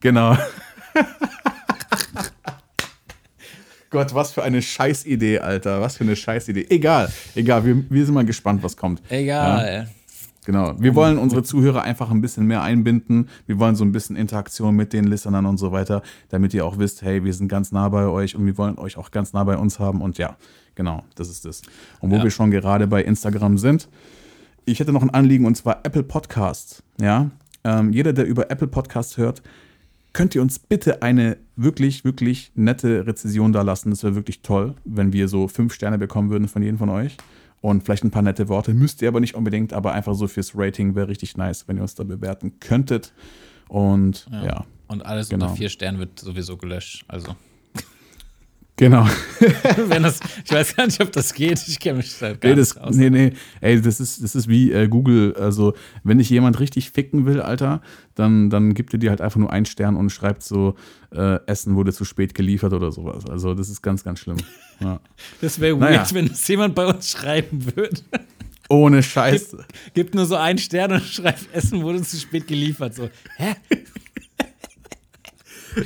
[0.00, 0.36] Genau.
[3.92, 5.80] Gott, was für eine Scheißidee, Alter.
[5.80, 6.66] Was für eine Scheißidee.
[6.70, 7.64] Egal, egal.
[7.64, 9.02] Wir, wir sind mal gespannt, was kommt.
[9.10, 9.88] Egal.
[10.44, 10.74] Genau.
[10.80, 13.28] Wir wollen unsere Zuhörer einfach ein bisschen mehr einbinden.
[13.46, 16.78] Wir wollen so ein bisschen Interaktion mit den Listenern und so weiter, damit ihr auch
[16.78, 19.44] wisst, hey, wir sind ganz nah bei euch und wir wollen euch auch ganz nah
[19.44, 20.00] bei uns haben.
[20.00, 20.36] Und ja,
[20.74, 21.62] genau, das ist es.
[22.00, 22.24] Und wo Ja.
[22.24, 23.88] wir schon gerade bei Instagram sind,
[24.64, 26.82] ich hätte noch ein Anliegen und zwar Apple Podcasts.
[27.00, 27.30] Ja,
[27.62, 29.42] ähm, jeder, der über Apple Podcasts hört,
[30.12, 33.90] könnt ihr uns bitte eine wirklich, wirklich nette Rezession da lassen.
[33.90, 37.16] Das wäre wirklich toll, wenn wir so fünf Sterne bekommen würden von jedem von euch.
[37.60, 38.74] Und vielleicht ein paar nette Worte.
[38.74, 41.82] Müsst ihr aber nicht unbedingt, aber einfach so fürs Rating wäre richtig nice, wenn ihr
[41.82, 43.12] uns da bewerten könntet.
[43.68, 45.46] Und ja, Und alles Genau.
[45.46, 47.04] unter vier Sternen wird sowieso gelöscht.
[47.08, 47.36] Also,
[48.76, 49.06] genau.
[50.02, 51.62] das, ich weiß gar nicht, ob das geht.
[51.66, 52.94] Ich kenne mich da gar Nee, das, nicht aus.
[52.96, 55.34] nee, nee, ey, das ist, das ist wie äh, Google.
[55.36, 57.80] Also, wenn dich jemand richtig ficken will, Alter,
[58.14, 60.74] dann, dann gibt er dir halt einfach nur einen Stern und schreibt so,
[61.14, 63.24] äh, Essen wurde zu spät geliefert oder sowas.
[63.26, 64.38] Also, das ist ganz, ganz schlimm.
[64.80, 65.00] Ja.
[65.40, 65.98] Das wäre Naja.
[66.00, 68.00] weird, wenn das jemand bei uns schreiben würde.
[68.68, 69.56] Ohne Scheiß.
[69.92, 72.94] Gibt nur so einen Stern und schreibt, Essen wurde zu spät geliefert.
[72.94, 73.54] So, hä?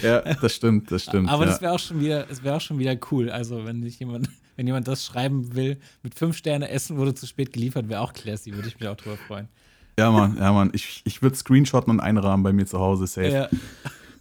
[0.03, 1.28] Ja, das stimmt, das stimmt.
[1.28, 1.51] Aber ja.
[1.51, 3.30] das wäre auch schon wieder, es wäre auch schon wieder cool.
[3.30, 7.26] Also, wenn sich jemand, wenn jemand das schreiben will, mit fünf Sterne Essen wurde zu
[7.26, 9.49] spät geliefert, wäre auch classy, würde ich mich auch drüber freuen.
[9.99, 10.70] ja, Mann, ja, Mann.
[10.72, 13.28] Ich, ich würde Screenshotten und einrahmen bei mir zu Hause safe.
[13.28, 13.49] Ja,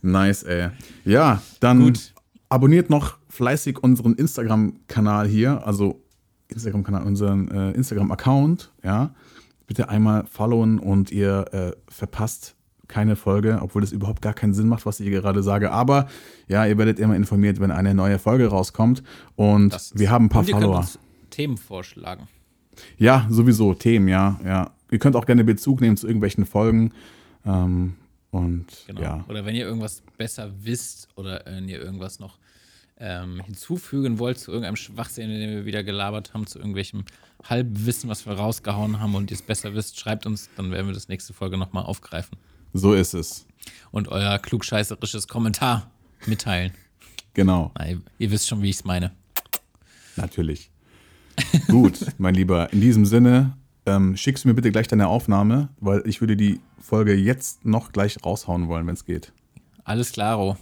[0.06, 0.70] Nice, ey.
[1.04, 2.14] Ja, dann Gut.
[2.48, 6.04] abonniert noch fleißig unseren Instagram-Kanal hier, also
[6.50, 9.16] Instagram-Kanal, unseren äh, Instagram-Account, ja.
[9.68, 12.55] Bitte einmal followen und ihr äh, verpasst
[12.88, 15.72] keine Folge, obwohl das überhaupt gar keinen Sinn macht, was ich hier gerade sage.
[15.72, 16.08] Aber
[16.48, 19.04] ja, ihr werdet immer informiert, wenn eine neue Folge rauskommt.
[19.36, 20.88] Und wir haben ein paar Follower.
[21.30, 22.28] Themen vorschlagen.
[22.98, 24.72] Ja, sowieso, Themen, ja, ja.
[24.92, 26.92] Ihr könnt auch gerne Bezug nehmen zu irgendwelchen Folgen.
[27.46, 27.96] Ähm,
[28.32, 29.02] und Genau.
[29.02, 29.26] ja.
[29.28, 32.38] Oder wenn ihr irgendwas besser wisst oder wenn ihr irgendwas noch
[32.98, 37.06] ähm, hinzufügen wollt zu irgendeinem Schwachsinn, den wir wieder gelabert haben, zu irgendwelchem
[37.44, 40.94] Halbwissen, was wir rausgehauen haben und ihr es besser wisst, schreibt uns, dann werden wir
[40.94, 42.38] das nächste Folge nochmal aufgreifen
[42.78, 43.46] So ist es.
[43.92, 45.90] und euer klugscheißerisches Kommentar
[46.26, 46.74] mitteilen.
[47.34, 47.72] Genau.
[47.78, 49.12] Na, ihr, wisst schon, wie ich es meine.
[50.18, 50.70] Natürlich.
[51.70, 52.74] Gut, mein Lieber.
[52.74, 53.56] In diesem Sinne,
[53.86, 57.94] ähm, schickst du mir bitte gleich deine Aufnahme, weil ich würde die Folge jetzt noch
[57.94, 59.32] gleich raushauen wollen, wenn es geht.
[59.86, 60.58] Alles klaro.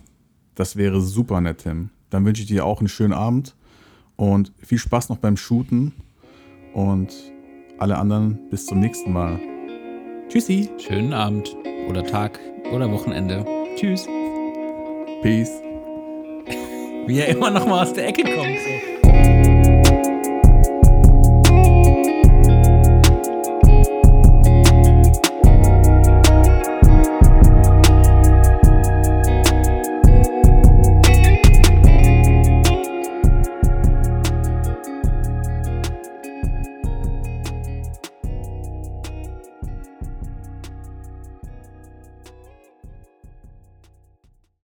[0.53, 1.89] Das wäre super nett, Tim.
[2.11, 3.55] Dann wünsche ich dir auch einen schönen Abend
[4.17, 5.93] und viel Spaß noch beim Shooten.
[6.75, 7.11] Und
[7.79, 9.39] alle anderen bis zum nächsten Mal.
[10.33, 10.67] Tschüssi.
[10.79, 11.55] Schönen Abend
[11.87, 12.39] oder Tag
[12.71, 13.45] oder Wochenende.
[13.75, 14.07] Tschüss.
[15.21, 15.61] Peace.
[17.05, 18.57] Wie er immer noch mal aus der Ecke kommt.
[18.57, 18.92] So.